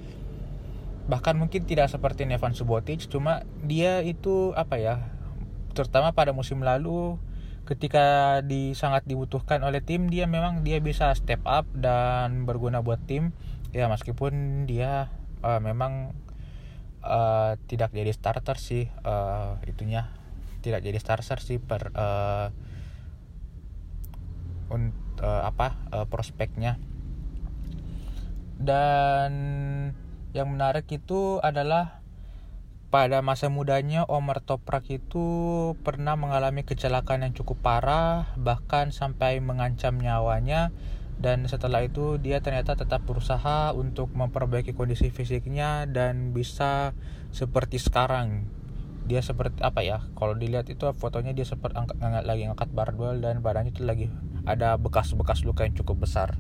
Bahkan 1.06 1.38
mungkin 1.38 1.62
tidak 1.62 1.94
seperti 1.94 2.26
Nevan 2.26 2.59
Subotic 2.59 3.06
cuma 3.06 3.46
dia 3.62 4.02
itu 4.02 4.50
apa 4.59 4.82
ya 4.82 4.98
terutama 5.78 6.11
pada 6.11 6.35
musim 6.35 6.66
lalu 6.66 7.14
ketika 7.70 8.40
di 8.42 8.74
sangat 8.74 9.06
dibutuhkan 9.06 9.62
oleh 9.62 9.78
tim 9.78 10.11
dia 10.11 10.26
memang 10.26 10.66
dia 10.66 10.82
bisa 10.82 11.14
step 11.14 11.42
up 11.46 11.70
dan 11.70 12.50
berguna 12.50 12.82
buat 12.82 12.98
tim. 13.06 13.30
Ya 13.70 13.87
meskipun 13.87 14.66
dia 14.66 15.06
uh, 15.46 15.62
memang 15.62 16.16
uh, 17.07 17.55
tidak 17.71 17.95
jadi 17.95 18.11
starter 18.11 18.59
sih 18.59 18.90
uh, 19.07 19.62
itunya. 19.64 20.11
Tidak 20.61 20.83
jadi 20.83 20.99
starter 20.99 21.38
sih 21.38 21.62
per 21.62 21.95
uh, 21.95 22.51
uh, 24.75 25.42
apa 25.47 25.79
uh, 25.95 26.07
prospeknya. 26.11 26.77
Dan 28.59 29.33
yang 30.35 30.53
menarik 30.53 30.90
itu 30.90 31.38
adalah 31.40 32.03
pada 32.90 33.21
masa 33.21 33.51
mudanya 33.51 34.07
Omar 34.07 34.40
Toprak 34.40 34.88
itu 34.88 35.27
pernah 35.83 36.14
mengalami 36.14 36.62
kecelakaan 36.62 37.27
yang 37.29 37.35
cukup 37.35 37.61
parah 37.61 38.33
bahkan 38.38 38.95
sampai 38.95 39.42
mengancam 39.42 39.99
nyawanya 39.99 40.71
dan 41.16 41.48
setelah 41.48 41.81
itu 41.81 42.20
dia 42.20 42.44
ternyata 42.44 42.76
tetap 42.76 43.05
berusaha 43.09 43.72
untuk 43.72 44.12
memperbaiki 44.12 44.76
kondisi 44.76 45.09
fisiknya 45.09 45.88
dan 45.88 46.37
bisa 46.37 46.92
seperti 47.33 47.81
sekarang 47.81 48.44
dia 49.07 49.22
seperti 49.22 49.62
apa 49.62 49.81
ya 49.87 50.02
kalau 50.18 50.35
dilihat 50.35 50.66
itu 50.68 50.85
fotonya 50.98 51.33
dia 51.33 51.46
seperti 51.46 51.79
angkat, 51.79 51.96
lagi 52.26 52.42
ngangkat 52.50 52.70
barbel 52.74 53.22
dan 53.22 53.40
badannya 53.40 53.72
itu 53.72 53.87
lagi 53.87 54.12
ada 54.44 54.76
bekas-bekas 54.76 55.46
luka 55.46 55.64
yang 55.64 55.79
cukup 55.79 56.05
besar 56.05 56.37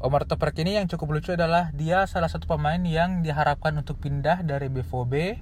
Omar 0.00 0.24
Toprak 0.24 0.56
ini 0.56 0.80
yang 0.80 0.88
cukup 0.88 1.12
lucu 1.12 1.36
adalah 1.36 1.76
dia 1.76 2.08
salah 2.08 2.32
satu 2.32 2.48
pemain 2.48 2.80
yang 2.80 3.20
diharapkan 3.20 3.76
untuk 3.76 4.00
pindah 4.00 4.40
dari 4.40 4.72
BVB. 4.72 5.36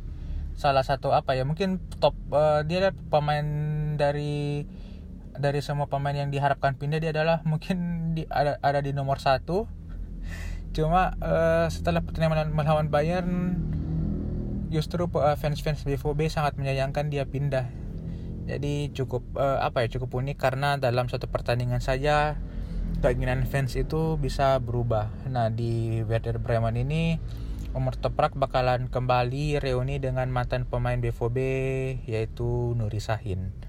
Salah 0.59 0.83
satu 0.83 1.15
apa 1.15 1.39
ya 1.39 1.47
mungkin 1.47 1.79
top 2.03 2.19
uh, 2.35 2.67
dia 2.67 2.91
pemain 3.07 3.47
dari 3.95 4.67
dari 5.39 5.65
semua 5.65 5.87
pemain 5.87 6.15
yang 6.15 6.29
diharapkan 6.29 6.75
pindah 6.75 6.99
dia 6.99 7.15
adalah 7.15 7.41
mungkin 7.49 8.11
di, 8.19 8.27
ada 8.29 8.59
ada 8.61 8.83
di 8.83 8.93
nomor 8.93 9.23
satu. 9.23 9.67
Cuma 10.77 11.17
uh, 11.19 11.67
setelah 11.73 12.05
pertandingan 12.05 12.53
melawan 12.53 12.93
Bayern 12.93 13.57
justru 14.69 15.09
uh, 15.09 15.35
fans-fans 15.35 15.83
BVB 15.83 16.29
sangat 16.29 16.61
menyayangkan 16.61 17.09
dia 17.09 17.25
pindah. 17.25 17.67
Jadi 18.49 18.93
cukup 18.93 19.25
uh, 19.37 19.61
apa 19.61 19.85
ya 19.85 19.99
cukup 19.99 20.21
unik 20.25 20.37
karena 20.41 20.81
dalam 20.81 21.09
satu 21.09 21.29
pertandingan 21.29 21.81
saja 21.85 22.41
keinginan 23.05 23.45
fans 23.45 23.77
itu 23.77 24.17
bisa 24.17 24.57
berubah. 24.61 25.13
Nah 25.29 25.53
di 25.53 26.01
Werder 26.05 26.41
Bremen 26.41 26.77
ini 26.81 27.21
Umar 27.77 28.01
Toprak 28.01 28.33
bakalan 28.33 28.89
kembali 28.89 29.61
reuni 29.61 30.01
dengan 30.01 30.33
mantan 30.33 30.65
pemain 30.65 30.97
BVB 30.97 31.39
yaitu 32.09 32.73
Nuri 32.73 33.01
Sahin. 33.05 33.68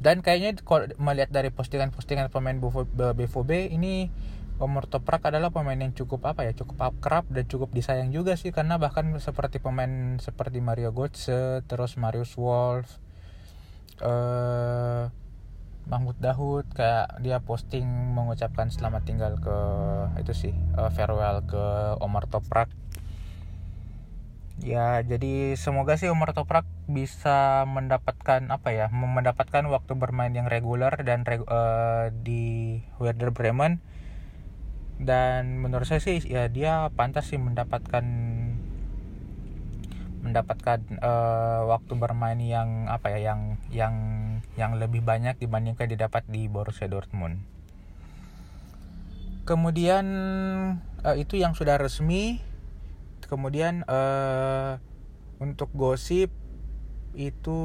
Dan 0.00 0.24
kayaknya 0.24 0.56
kalau 0.64 0.88
melihat 0.96 1.28
dari 1.28 1.52
postingan-postingan 1.52 2.32
pemain 2.32 2.56
BVB 2.56 3.68
ini 3.70 4.08
Umar 4.60 4.84
Toprak 4.88 5.24
adalah 5.28 5.48
pemain 5.52 5.76
yang 5.76 5.96
cukup 5.96 6.24
apa 6.28 6.44
ya 6.44 6.52
cukup 6.52 6.92
akrab 6.92 7.24
dan 7.32 7.48
cukup 7.48 7.72
disayang 7.72 8.12
juga 8.12 8.36
sih. 8.36 8.52
Karena 8.52 8.80
bahkan 8.80 9.12
seperti 9.20 9.60
pemain 9.60 10.16
seperti 10.20 10.64
Mario 10.64 10.92
Götze 10.96 11.64
terus 11.68 12.00
Marius 12.00 12.36
Wolf 12.40 13.00
uh, 14.04 15.08
Mahmud 15.88 16.16
Dahud 16.20 16.68
kayak 16.70 17.18
dia 17.24 17.40
posting 17.40 17.84
mengucapkan 18.14 18.68
selamat 18.68 19.02
tinggal 19.04 19.32
ke 19.40 19.58
itu 20.20 20.32
sih 20.32 20.54
uh, 20.76 20.92
farewell 20.92 21.42
ke 21.44 21.64
Omar 22.04 22.28
Toprak 22.28 22.68
ya 24.60 25.00
jadi 25.00 25.56
semoga 25.56 25.96
sih 25.96 26.12
Omar 26.12 26.36
Toprak 26.36 26.68
bisa 26.84 27.64
mendapatkan 27.64 28.44
apa 28.52 28.68
ya 28.76 28.86
mendapatkan 28.92 29.64
waktu 29.72 29.92
bermain 29.96 30.36
yang 30.36 30.52
reguler 30.52 30.92
dan 31.00 31.24
uh, 31.24 32.12
di 32.12 32.78
Werder 33.00 33.32
Bremen 33.32 33.80
dan 35.00 35.64
menurut 35.64 35.88
saya 35.88 36.04
sih 36.04 36.20
ya 36.28 36.52
dia 36.52 36.92
pantas 36.92 37.32
sih 37.32 37.40
mendapatkan 37.40 38.04
mendapatkan 40.20 41.00
uh, 41.00 41.64
waktu 41.72 41.96
bermain 41.96 42.36
yang 42.36 42.84
apa 42.92 43.16
ya 43.16 43.32
yang 43.32 43.56
yang 43.72 43.94
yang 44.60 44.76
lebih 44.76 45.00
banyak 45.00 45.40
dibandingkan 45.40 45.88
didapat 45.88 46.28
di 46.28 46.44
Borussia 46.46 46.86
Dortmund. 46.86 47.40
Kemudian 49.48 50.06
uh, 51.00 51.16
itu 51.16 51.40
yang 51.40 51.56
sudah 51.56 51.80
resmi. 51.80 52.49
Kemudian 53.30 53.86
uh, 53.86 54.82
untuk 55.38 55.70
gosip 55.70 56.34
itu 57.14 57.60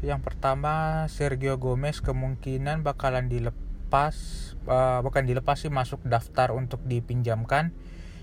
yang 0.00 0.24
pertama 0.24 1.04
Sergio 1.12 1.60
Gomez 1.60 2.00
kemungkinan 2.00 2.80
bakalan 2.80 3.28
dilepas 3.28 4.16
uh, 4.64 5.00
bukan 5.04 5.28
dilepas 5.28 5.60
sih 5.60 5.68
masuk 5.68 6.00
daftar 6.08 6.56
untuk 6.56 6.80
dipinjamkan. 6.88 7.76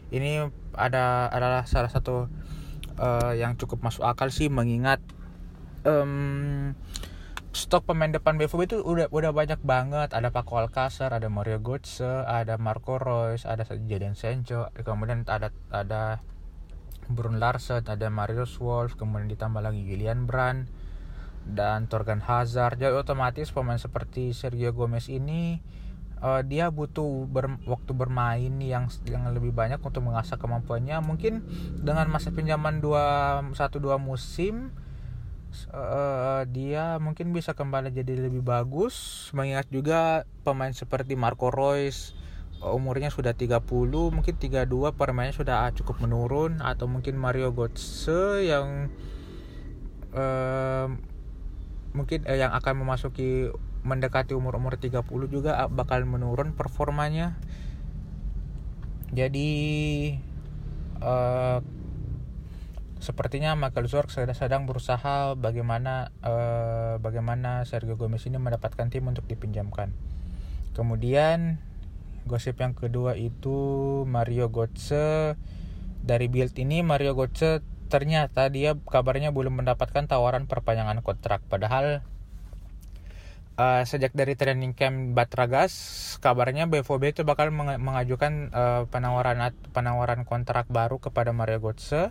Ini 0.09 0.49
ada 0.73 1.29
adalah 1.29 1.69
salah 1.69 1.93
satu 1.93 2.29
uh, 2.97 3.33
yang 3.37 3.53
cukup 3.53 3.85
masuk 3.85 4.05
akal 4.05 4.33
sih 4.33 4.49
mengingat 4.49 5.01
um, 5.85 6.73
stok 7.53 7.93
pemain 7.93 8.09
depan 8.09 8.35
BVB 8.41 8.61
itu 8.65 8.77
udah 8.81 9.07
udah 9.13 9.31
banyak 9.31 9.61
banget. 9.61 10.09
Ada 10.11 10.33
Paco 10.33 10.57
Alcacer 10.57 11.13
ada 11.13 11.29
Mario 11.29 11.61
Götze 11.61 12.25
ada 12.25 12.57
Marco 12.57 12.97
Reus 12.97 13.45
ada 13.45 13.61
Jadon 13.63 14.17
Sancho. 14.17 14.73
Kemudian 14.81 15.23
ada 15.29 15.53
ada 15.69 16.25
Brun 17.05 17.37
Larsen 17.37 17.85
ada 17.85 18.09
Mario 18.09 18.49
Wolf 18.57 18.97
kemudian 18.97 19.29
ditambah 19.29 19.61
lagi 19.61 19.85
Gillian 19.85 20.25
Brand 20.25 20.65
dan 21.45 21.85
Torgan 21.85 22.25
Hazard. 22.25 22.81
Jadi 22.81 22.95
otomatis 22.97 23.53
pemain 23.53 23.77
seperti 23.77 24.33
Sergio 24.33 24.73
Gomez 24.73 25.05
ini 25.13 25.61
uh, 26.23 26.41
dia 26.41 26.71
butuh 26.73 27.29
ber, 27.29 27.59
waktu 27.69 27.91
bermain 27.93 28.53
yang 28.63 28.89
yang 29.05 29.29
lebih 29.29 29.53
banyak 29.53 29.77
untuk 29.83 30.01
mengasah 30.01 30.41
kemampuannya. 30.41 30.97
Mungkin 31.05 31.45
dengan 31.83 32.09
masa 32.09 32.33
pinjaman 32.33 32.81
dua 32.81 33.37
satu 33.53 33.77
dua 33.77 34.01
musim 34.01 34.73
uh, 35.71 36.43
dia 36.49 36.97
mungkin 36.97 37.31
bisa 37.31 37.53
kembali 37.53 37.93
jadi 37.93 38.27
lebih 38.29 38.41
bagus 38.41 39.27
mengingat 39.31 39.69
juga 39.69 40.27
pemain 40.43 40.73
seperti 40.73 41.13
Marco 41.15 41.53
Reus 41.53 42.17
umurnya 42.63 43.11
sudah 43.11 43.35
30 43.35 43.59
mungkin 43.91 44.35
32 44.39 44.95
permainnya 44.95 45.35
sudah 45.35 45.67
cukup 45.75 45.99
menurun 45.99 46.63
atau 46.63 46.87
mungkin 46.87 47.19
Mario 47.19 47.51
Götze 47.51 48.47
yang 48.47 48.87
uh, 50.15 50.87
mungkin 51.91 52.23
uh, 52.23 52.37
yang 52.37 52.55
akan 52.55 52.73
memasuki 52.79 53.51
mendekati 53.83 54.31
umur-umur 54.31 54.79
30 54.79 55.03
juga 55.27 55.59
ah, 55.59 55.67
bakal 55.67 56.07
menurun 56.07 56.55
performanya. 56.55 57.35
Jadi 59.11 59.51
uh, 61.03 61.59
sepertinya 63.03 63.59
Michael 63.59 63.91
Zorc 63.91 64.15
sedang, 64.15 64.63
berusaha 64.63 65.35
bagaimana 65.35 66.15
uh, 66.23 66.95
bagaimana 67.03 67.67
Sergio 67.67 67.99
Gomez 67.99 68.23
ini 68.23 68.39
mendapatkan 68.39 68.87
tim 68.87 69.03
untuk 69.03 69.27
dipinjamkan. 69.27 69.91
Kemudian 70.71 71.59
gosip 72.23 72.63
yang 72.63 72.71
kedua 72.71 73.19
itu 73.19 73.57
Mario 74.07 74.47
Götze. 74.47 75.35
Dari 76.03 76.27
build 76.31 76.55
ini 76.59 76.83
Mario 76.83 77.15
Götze 77.15 77.63
ternyata 77.91 78.47
dia 78.47 78.75
kabarnya 78.75 79.35
belum 79.35 79.59
mendapatkan 79.59 80.07
tawaran 80.07 80.47
perpanjangan 80.47 81.03
kontrak. 81.03 81.43
Padahal 81.51 82.01
uh, 83.59 83.83
sejak 83.85 84.15
dari 84.15 84.33
training 84.33 84.73
camp 84.73 85.13
Batragas 85.13 85.73
kabarnya 86.23 86.65
BVB 86.71 87.19
itu 87.19 87.21
bakal 87.27 87.51
mengajukan 87.53 88.49
uh, 88.55 88.83
penawaran 88.89 89.51
penawaran 89.75 90.23
kontrak 90.23 90.65
baru 90.71 90.97
kepada 90.97 91.35
Mario 91.35 91.59
Götze 91.61 92.09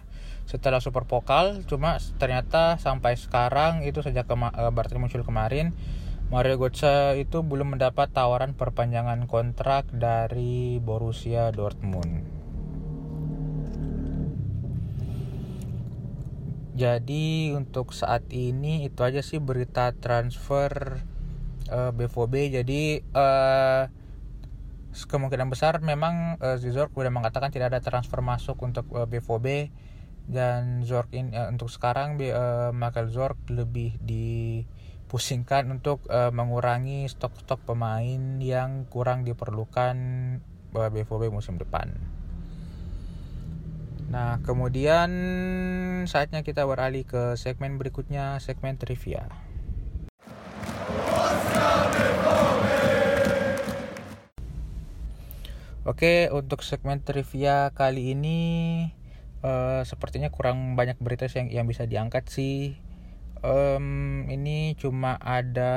setelah 0.52 0.84
Super 0.84 1.08
Pokal 1.08 1.64
cuma 1.64 1.96
ternyata 2.20 2.76
sampai 2.76 3.16
sekarang 3.16 3.88
itu 3.88 4.04
sejak 4.04 4.28
kema 4.28 4.52
berarti 4.68 5.00
muncul 5.00 5.24
kemarin 5.24 5.72
Mario 6.32 6.56
Götze 6.56 7.20
itu 7.20 7.44
belum 7.44 7.76
mendapat 7.76 8.08
tawaran 8.08 8.56
perpanjangan 8.56 9.28
kontrak 9.28 9.84
dari 9.92 10.80
Borussia 10.80 11.52
Dortmund. 11.52 12.24
Jadi 16.72 17.52
untuk 17.52 17.92
saat 17.92 18.24
ini 18.32 18.88
itu 18.88 19.04
aja 19.04 19.20
sih 19.20 19.44
berita 19.44 19.92
transfer 19.92 21.04
uh, 21.68 21.88
eh, 21.88 21.92
BVB 21.92 22.64
jadi 22.64 22.82
uh, 23.12 23.92
kemungkinan 24.92 25.52
besar 25.52 25.84
memang 25.84 26.40
uh, 26.40 26.56
Zork 26.56 26.96
sudah 26.96 27.12
mengatakan 27.12 27.52
tidak 27.52 27.76
ada 27.76 27.84
transfer 27.84 28.24
masuk 28.24 28.56
untuk 28.64 28.88
uh, 28.96 29.04
BVB 29.04 29.68
dan 30.26 30.86
Zork 30.86 31.10
ini 31.14 31.34
uh, 31.34 31.50
untuk 31.50 31.66
sekarang 31.70 32.18
uh, 32.18 32.70
Michael 32.70 33.10
Zork 33.10 33.38
lebih 33.50 33.98
dipusingkan 34.02 35.66
untuk 35.70 36.06
uh, 36.08 36.30
mengurangi 36.30 37.10
stok-stok 37.10 37.66
pemain 37.66 38.38
yang 38.38 38.86
kurang 38.86 39.26
diperlukan 39.26 39.96
uh, 40.74 40.88
BVB 40.90 41.32
musim 41.32 41.58
depan. 41.58 41.90
Nah, 44.12 44.44
kemudian 44.44 45.08
saatnya 46.04 46.44
kita 46.44 46.68
beralih 46.68 47.08
ke 47.08 47.32
segmen 47.40 47.80
berikutnya, 47.80 48.36
segmen 48.44 48.76
trivia. 48.76 49.24
Oke, 55.82 56.30
untuk 56.30 56.62
segmen 56.62 57.02
trivia 57.02 57.72
kali 57.74 58.14
ini 58.14 58.40
uh, 59.42 59.82
sepertinya 59.84 60.30
kurang 60.30 60.78
banyak 60.78 60.96
berita 61.02 61.26
yang 61.28 61.50
yang 61.50 61.66
bisa 61.68 61.84
diangkat 61.84 62.30
sih. 62.30 62.78
Um, 63.42 64.30
ini 64.30 64.78
cuma 64.78 65.18
ada 65.18 65.74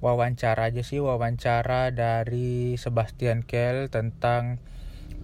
wawancara 0.00 0.72
aja 0.72 0.80
sih, 0.80 0.98
wawancara 0.98 1.92
dari 1.92 2.80
Sebastian 2.80 3.44
Kell 3.44 3.92
tentang 3.92 4.56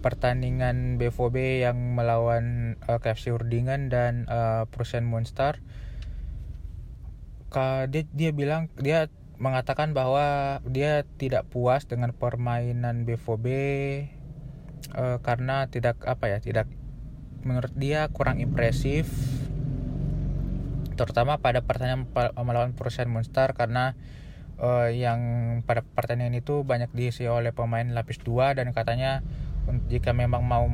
pertandingan 0.05 1.01
BVB 1.01 1.65
yang 1.65 1.97
melawan 1.97 2.77
uh, 2.85 2.95
eh, 2.95 2.99
KFC 3.01 3.33
Urdingan 3.33 3.89
dan 3.89 4.29
uh, 4.29 4.69
Prussian 4.69 5.09
Monster. 5.09 5.57
Dia 7.57 8.03
dia 8.13 8.31
bilang 8.35 8.69
dia 8.77 9.09
mengatakan 9.41 9.97
bahwa 9.97 10.59
dia 10.69 11.05
tidak 11.17 11.49
puas 11.49 11.89
dengan 11.89 12.13
permainan 12.13 13.05
BVB 13.09 13.47
uh, 14.93 15.17
karena 15.25 15.65
tidak 15.65 15.97
apa 16.05 16.29
ya 16.29 16.37
tidak 16.37 16.69
menurut 17.45 17.73
dia 17.77 18.07
kurang 18.09 18.39
impresif 18.41 19.09
terutama 20.97 21.37
pada 21.37 21.61
pertandingan 21.61 22.09
melawan 22.41 22.73
perusahaan 22.73 23.09
Monster 23.09 23.53
karena 23.53 23.93
uh, 24.57 24.89
yang 24.89 25.19
pada 25.63 25.85
pertandingan 25.85 26.41
itu 26.41 26.65
banyak 26.65 26.89
diisi 26.93 27.29
oleh 27.29 27.53
pemain 27.53 27.85
lapis 27.85 28.17
2 28.25 28.57
dan 28.57 28.73
katanya 28.73 29.21
jika 29.91 30.15
memang 30.15 30.41
mau 30.41 30.65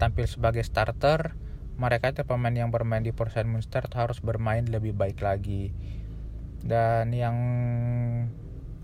tampil 0.00 0.26
sebagai 0.26 0.66
starter 0.66 1.38
mereka 1.78 2.10
itu 2.10 2.26
pemain 2.26 2.50
yang 2.50 2.74
bermain 2.74 3.06
di 3.06 3.14
perusahaan 3.14 3.46
Monster 3.46 3.86
harus 3.94 4.18
bermain 4.18 4.66
lebih 4.66 4.98
baik 4.98 5.22
lagi. 5.22 5.70
Dan 6.58 7.14
yang 7.14 7.36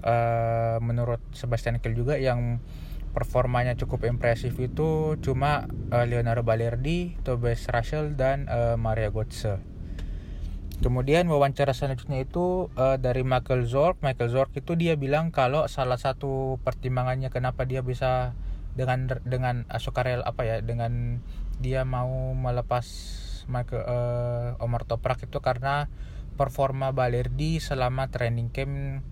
uh, 0.06 0.78
menurut 0.78 1.18
Sebastian 1.34 1.82
Kiel 1.82 1.98
juga 1.98 2.14
yang 2.14 2.62
performanya 3.14 3.78
cukup 3.78 4.10
impresif 4.10 4.58
itu 4.58 5.14
cuma 5.22 5.70
uh, 5.94 6.02
Leonardo 6.04 6.42
Balerdi, 6.42 7.14
Tobias 7.22 7.70
Russell 7.70 8.18
dan 8.18 8.50
uh, 8.50 8.74
Maria 8.74 9.14
Götze. 9.14 9.62
Kemudian 10.82 11.30
wawancara 11.30 11.70
selanjutnya 11.70 12.26
itu 12.26 12.68
uh, 12.74 12.98
dari 12.98 13.22
Michael 13.22 13.64
Zorc. 13.64 14.02
Michael 14.02 14.34
Zorc 14.34 14.50
itu 14.58 14.74
dia 14.74 14.98
bilang 14.98 15.30
kalau 15.30 15.70
salah 15.70 15.96
satu 15.96 16.58
pertimbangannya 16.66 17.30
kenapa 17.30 17.62
dia 17.62 17.80
bisa 17.80 18.34
dengan 18.74 19.06
dengan 19.22 19.70
sukarela 19.78 20.26
apa 20.26 20.42
ya 20.42 20.56
dengan 20.58 21.22
dia 21.62 21.86
mau 21.86 22.34
melepas 22.34 22.84
Michael 23.46 23.86
uh, 23.86 24.48
Omar 24.58 24.82
Toprak 24.82 25.22
itu 25.22 25.38
karena 25.38 25.86
performa 26.34 26.90
Balerdi 26.90 27.62
selama 27.62 28.10
training 28.10 28.50
camp 28.50 29.06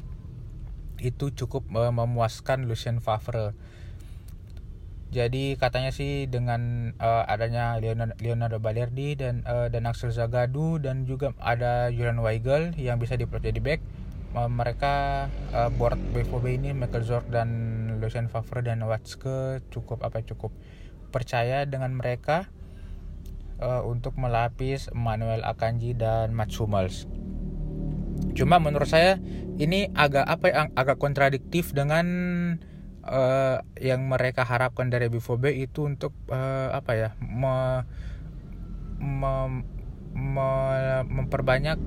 itu 0.99 1.31
cukup 1.35 1.67
uh, 1.75 1.95
memuaskan 1.95 2.67
Lucien 2.67 2.99
Favre. 2.99 3.55
Jadi 5.13 5.61
katanya 5.61 5.93
sih 5.93 6.25
dengan 6.25 6.93
uh, 6.97 7.29
adanya 7.29 7.77
Leonardo, 7.77 8.17
Leonardo 8.17 8.57
Balerdi 8.65 9.13
dan 9.13 9.45
uh, 9.45 9.69
dan 9.69 9.85
Axel 9.85 10.09
Zagadou 10.09 10.81
dan 10.81 11.05
juga 11.05 11.37
ada 11.37 11.93
Julian 11.93 12.25
Weigel 12.25 12.73
yang 12.81 12.97
bisa 12.97 13.21
dipercaya 13.21 13.53
di 13.53 13.61
back 13.61 13.85
uh, 14.33 14.49
mereka 14.49 15.29
uh, 15.53 15.69
board 15.69 16.01
BVB 16.17 16.45
ini 16.57 16.71
Michael 16.73 17.05
Zorc 17.05 17.29
dan 17.29 17.49
Lucien 18.01 18.33
Favre 18.33 18.65
dan 18.65 18.81
Watzke 18.89 19.61
cukup 19.69 20.01
apa 20.01 20.25
cukup 20.25 20.49
percaya 21.13 21.69
dengan 21.69 21.93
mereka 21.93 22.49
uh, 23.61 23.85
untuk 23.85 24.17
melapis 24.17 24.89
Manuel 24.97 25.45
Akanji 25.45 25.93
dan 25.93 26.33
Mats 26.33 26.57
Hummels. 26.57 27.05
Cuma 28.33 28.57
menurut 28.57 28.89
saya 28.89 29.21
ini 29.61 29.93
agak 29.93 30.25
apa 30.25 30.47
yang 30.49 30.69
agak 30.73 30.97
kontradiktif 30.97 31.77
dengan 31.77 32.07
uh, 33.07 33.63
yang 33.79 34.07
mereka 34.07 34.47
harapkan 34.47 34.89
dari 34.91 35.11
BVB 35.11 35.59
itu 35.59 35.87
untuk 35.87 36.15
uh, 36.31 36.71
apa 36.75 36.93
ya 36.95 37.11
me, 37.19 37.87
me, 39.03 39.63
me, 40.15 40.49
memperbanyak 41.07 41.79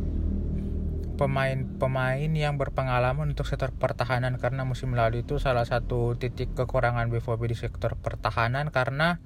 pemain-pemain 1.15 2.27
yang 2.35 2.59
berpengalaman 2.59 3.31
untuk 3.31 3.47
sektor 3.47 3.71
pertahanan. 3.71 4.35
Karena 4.35 4.67
musim 4.67 4.91
lalu 4.93 5.23
itu 5.23 5.39
salah 5.39 5.63
satu 5.63 6.19
titik 6.19 6.51
kekurangan 6.53 7.07
BVB 7.07 7.55
di 7.55 7.57
sektor 7.57 7.95
pertahanan. 7.95 8.69
Karena 8.69 9.23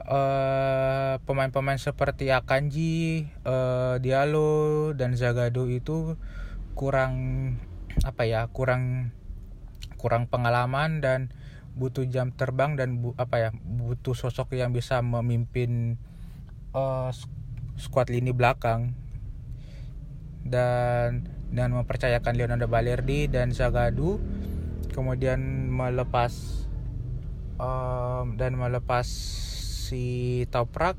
pemain 0.00 1.22
pemain-pemain 1.22 1.78
seperti 1.78 2.34
Akanji, 2.34 3.30
uh, 3.46 4.02
Diallo 4.02 4.90
dan 4.98 5.14
Zagado 5.14 5.70
itu 5.70 6.18
kurang 6.74 7.14
apa 8.02 8.24
ya 8.24 8.48
kurang 8.50 9.12
kurang 10.00 10.24
pengalaman 10.24 11.04
dan 11.04 11.28
butuh 11.76 12.08
jam 12.08 12.32
terbang 12.32 12.74
dan 12.74 13.04
bu, 13.04 13.12
apa 13.20 13.36
ya 13.36 13.50
butuh 13.52 14.16
sosok 14.16 14.56
yang 14.56 14.72
bisa 14.72 15.04
memimpin 15.04 16.00
uh, 16.72 17.12
skuad 17.76 18.08
lini 18.08 18.32
belakang 18.32 18.96
dan 20.40 21.28
dan 21.52 21.68
mempercayakan 21.76 22.32
Leonardo 22.32 22.64
Balerdi 22.64 23.28
dan 23.28 23.52
Zagadu 23.52 24.16
kemudian 24.96 25.68
melepas 25.68 26.32
um, 27.60 28.34
dan 28.40 28.56
melepas 28.56 29.04
si 29.90 30.44
Toprak 30.48 30.96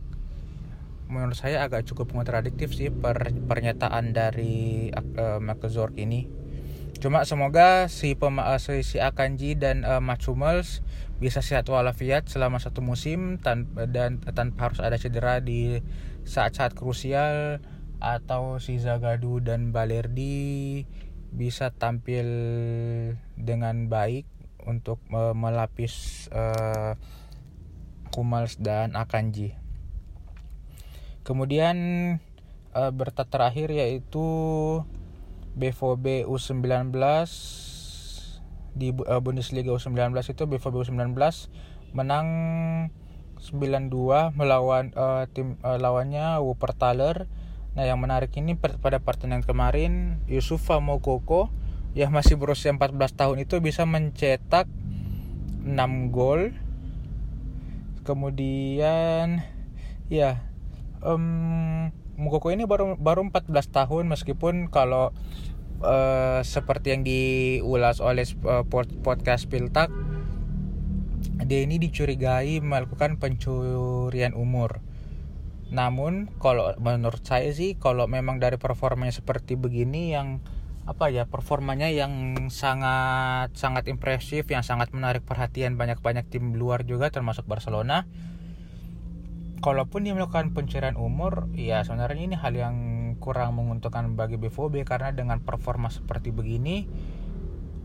menurut 1.11 1.35
saya 1.35 1.67
agak 1.67 1.83
cukup 1.83 2.15
kontradiktif 2.15 2.71
sih 2.71 2.87
per, 2.87 3.35
pernyataan 3.35 4.15
dari 4.15 4.87
uh, 4.95 5.43
Michael 5.43 5.71
Zorc 5.71 5.95
ini. 5.99 6.40
Cuma 7.01 7.25
semoga 7.25 7.89
si 7.89 8.13
pema, 8.13 8.53
uh, 8.53 8.61
si, 8.61 8.85
si 8.85 9.01
Akanji 9.01 9.57
dan 9.57 9.81
uh, 9.81 9.97
Matsumels 9.97 10.85
bisa 11.17 11.41
sehat 11.41 11.65
walafiat 11.65 12.29
selama 12.29 12.61
satu 12.61 12.85
musim 12.85 13.41
tan 13.41 13.65
dan 13.89 14.21
tanpa 14.21 14.69
harus 14.69 14.85
ada 14.85 15.01
cedera 15.01 15.41
di 15.41 15.81
saat-saat 16.29 16.77
krusial 16.77 17.57
atau 17.97 18.61
si 18.61 18.77
Zagadu 18.77 19.41
dan 19.41 19.73
Balerdi 19.73 20.85
bisa 21.33 21.73
tampil 21.73 22.25
dengan 23.33 23.89
baik 23.89 24.29
untuk 24.69 25.01
uh, 25.09 25.33
melapis 25.33 26.29
uh, 26.29 26.93
Kumals 28.13 28.61
dan 28.61 28.93
Akanji. 28.93 29.57
Kemudian 31.25 31.77
uh, 32.77 32.93
berita 32.93 33.25
terakhir 33.25 33.73
yaitu 33.73 34.21
BVB 35.55 36.27
U19 36.27 36.95
di 38.71 38.95
uh, 38.95 39.19
Bundesliga 39.19 39.75
U19 39.75 40.15
itu 40.31 40.43
BVB 40.47 40.75
U19 40.87 41.15
menang 41.91 42.27
9-2 43.41 44.37
melawan 44.37 44.93
uh, 44.93 45.27
tim 45.33 45.57
uh, 45.65 45.75
lawannya 45.75 46.39
Wuppertaler. 46.39 47.25
Nah, 47.71 47.87
yang 47.87 48.03
menarik 48.03 48.35
ini 48.35 48.59
pada 48.59 48.99
pertandingan 48.99 49.47
kemarin 49.47 50.19
Yusufa 50.27 50.83
Mokoko 50.83 51.49
yang 51.95 52.11
masih 52.11 52.39
berusia 52.39 52.71
14 52.71 52.95
tahun 53.15 53.37
itu 53.43 53.59
bisa 53.59 53.83
mencetak 53.83 54.67
6 55.63 56.15
gol 56.15 56.55
kemudian 58.01 59.45
ya 60.09 60.41
um, 61.05 61.93
Mugoko 62.21 62.53
ini 62.53 62.69
baru 62.69 63.01
baru 63.01 63.25
14 63.33 63.49
tahun 63.73 64.05
meskipun 64.13 64.69
kalau 64.69 65.09
uh, 65.81 66.39
seperti 66.45 66.93
yang 66.93 67.01
diulas 67.01 67.97
oleh 67.97 68.29
uh, 68.45 68.61
podcast 69.01 69.49
Piltak 69.49 69.89
dia 71.41 71.65
ini 71.65 71.81
dicurigai 71.81 72.61
melakukan 72.61 73.17
pencurian 73.17 74.37
umur. 74.37 74.79
Namun 75.73 76.29
kalau 76.37 76.77
menurut 76.77 77.25
saya 77.25 77.49
sih 77.51 77.75
kalau 77.75 78.05
memang 78.05 78.37
dari 78.37 78.61
performanya 78.61 79.11
seperti 79.11 79.57
begini 79.57 80.13
yang 80.13 80.39
apa 80.81 81.13
ya 81.13 81.29
performanya 81.29 81.93
yang 81.93 82.33
sangat 82.49 83.53
sangat 83.53 83.85
impresif 83.85 84.49
yang 84.49 84.65
sangat 84.65 84.89
menarik 84.91 85.21
perhatian 85.21 85.77
banyak-banyak 85.77 86.25
tim 86.27 86.57
luar 86.57 86.81
juga 86.83 87.13
termasuk 87.13 87.45
Barcelona 87.45 88.09
kalaupun 89.61 90.03
dia 90.03 90.17
melakukan 90.17 90.51
pencurian 90.51 90.97
umur 90.97 91.47
ya 91.53 91.85
sebenarnya 91.85 92.21
ini 92.21 92.35
hal 92.35 92.53
yang 92.57 92.75
kurang 93.21 93.55
menguntungkan 93.55 94.17
bagi 94.17 94.41
BVB 94.41 94.83
karena 94.83 95.13
dengan 95.13 95.39
performa 95.45 95.93
seperti 95.93 96.33
begini 96.33 96.89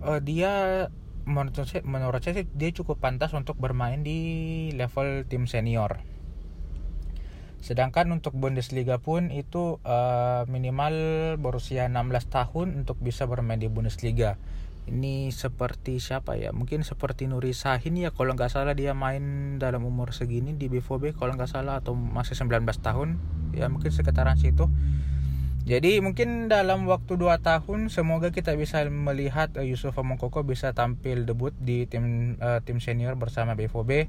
uh, 0.03 0.19
dia 0.19 0.87
menurut 1.29 1.69
saya 1.69 1.85
menurut 1.85 2.25
saya 2.25 2.43
sih 2.43 2.47
dia 2.51 2.73
cukup 2.73 2.99
pantas 2.99 3.37
untuk 3.37 3.61
bermain 3.61 4.01
di 4.01 4.19
level 4.73 5.29
tim 5.29 5.45
senior 5.45 6.01
Sedangkan 7.67 8.15
untuk 8.15 8.39
Bundesliga 8.39 9.03
pun 9.03 9.35
itu 9.35 9.83
uh, 9.83 10.47
minimal 10.47 10.95
berusia 11.35 11.91
16 11.91 12.31
tahun 12.31 12.67
untuk 12.87 12.95
bisa 13.03 13.27
bermain 13.27 13.59
di 13.59 13.67
Bundesliga. 13.67 14.39
Ini 14.87 15.35
seperti 15.35 15.99
siapa 15.99 16.39
ya? 16.39 16.55
Mungkin 16.55 16.87
seperti 16.87 17.27
Nuri 17.27 17.51
Sahin 17.51 17.99
ya 17.99 18.15
kalau 18.15 18.39
nggak 18.39 18.51
salah 18.51 18.73
dia 18.73 18.95
main 18.95 19.57
dalam 19.59 19.83
umur 19.83 20.15
segini 20.15 20.55
di 20.55 20.71
BVB 20.71 21.19
kalau 21.19 21.35
nggak 21.35 21.51
salah 21.51 21.83
atau 21.83 21.99
masih 21.99 22.39
19 22.39 22.63
tahun. 22.79 23.19
Ya 23.51 23.67
mungkin 23.67 23.91
sekitaran 23.91 24.39
situ. 24.39 24.71
Jadi 25.67 25.99
mungkin 25.99 26.47
dalam 26.47 26.87
waktu 26.87 27.19
2 27.19 27.43
tahun 27.43 27.91
semoga 27.91 28.31
kita 28.31 28.55
bisa 28.55 28.87
melihat 28.87 29.51
uh, 29.59 29.67
Yusuf 29.67 29.99
Mokoko 29.99 30.47
bisa 30.47 30.71
tampil 30.71 31.27
debut 31.27 31.51
di 31.59 31.91
tim 31.91 32.39
uh, 32.39 32.63
tim 32.63 32.79
senior 32.79 33.19
bersama 33.19 33.59
BVB 33.59 34.07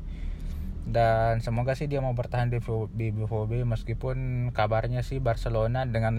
dan 0.88 1.44
semoga 1.44 1.76
sih 1.76 1.92
dia 1.92 2.00
mau 2.00 2.16
bertahan 2.16 2.48
di 2.48 3.12
BVB 3.12 3.68
meskipun 3.68 4.50
kabarnya 4.56 5.04
sih 5.04 5.20
Barcelona 5.20 5.84
dengan 5.84 6.16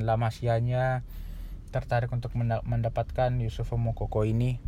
lama 0.00 0.32
sianya 0.32 1.04
tertarik 1.70 2.10
untuk 2.10 2.34
mendapatkan 2.38 3.30
Yusuf 3.38 3.74
Mokoko 3.74 4.26
ini. 4.26 4.58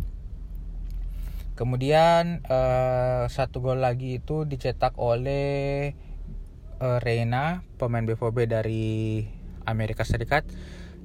Kemudian 1.59 2.47
uh, 2.47 3.27
satu 3.27 3.59
gol 3.59 3.83
lagi 3.83 4.23
itu 4.23 4.47
dicetak 4.47 4.95
oleh 4.95 5.91
uh, 6.79 7.03
Reina 7.03 7.67
pemain 7.83 8.07
BVB 8.07 8.47
dari 8.47 9.27
Amerika 9.67 10.07
Serikat 10.07 10.47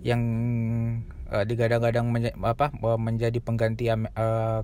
yang 0.05 0.21
uh, 1.33 1.41
digadang-gadang 1.41 2.05
menja 2.05 2.37
menjadi 3.01 3.39
pengganti 3.41 3.89
uh, 3.89 4.61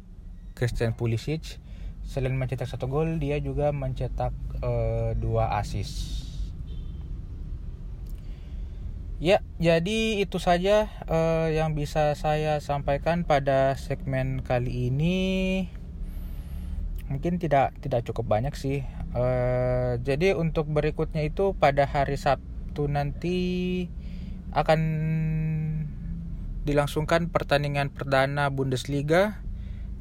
Christian 0.54 0.94
Pulisic. 0.94 1.58
Selain 2.06 2.38
mencetak 2.38 2.70
satu 2.70 2.86
gol, 2.86 3.18
dia 3.18 3.42
juga 3.42 3.74
mencetak 3.74 4.34
uh, 4.62 5.18
dua 5.18 5.58
assist. 5.58 6.29
Ya, 9.20 9.44
jadi 9.60 10.24
itu 10.24 10.40
saja 10.40 10.88
uh, 11.12 11.52
yang 11.52 11.76
bisa 11.76 12.16
saya 12.16 12.64
sampaikan 12.64 13.28
pada 13.28 13.76
segmen 13.76 14.40
kali 14.40 14.88
ini. 14.88 15.20
Mungkin 17.12 17.36
tidak 17.36 17.76
tidak 17.84 18.08
cukup 18.08 18.32
banyak 18.32 18.56
sih. 18.56 18.88
Uh, 19.12 20.00
jadi 20.08 20.40
untuk 20.40 20.72
berikutnya 20.72 21.28
itu 21.28 21.52
pada 21.52 21.84
hari 21.84 22.16
Sabtu 22.16 22.88
nanti 22.88 23.38
akan 24.56 24.80
dilangsungkan 26.64 27.28
pertandingan 27.28 27.92
perdana 27.92 28.48
Bundesliga 28.48 29.44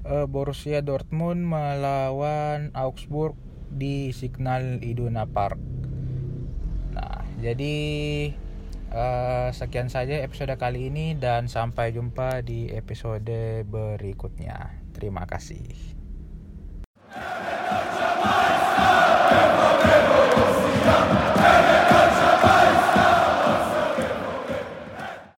uh, 0.07 0.31
Borussia 0.31 0.79
Dortmund 0.79 1.43
melawan 1.43 2.71
Augsburg 2.71 3.35
di 3.67 4.15
Signal 4.15 4.79
Iduna 4.79 5.27
Park. 5.27 5.59
Nah, 6.95 7.27
jadi 7.43 7.75
Eh, 8.89 9.49
sekian 9.53 9.93
saja 9.93 10.25
episode 10.25 10.57
kali 10.57 10.89
ini 10.89 11.13
dan 11.13 11.45
sampai 11.45 11.93
jumpa 11.93 12.41
di 12.41 12.73
episode 12.73 13.61
berikutnya. 13.69 14.81
Terima 14.97 15.29
kasih. 15.29 15.69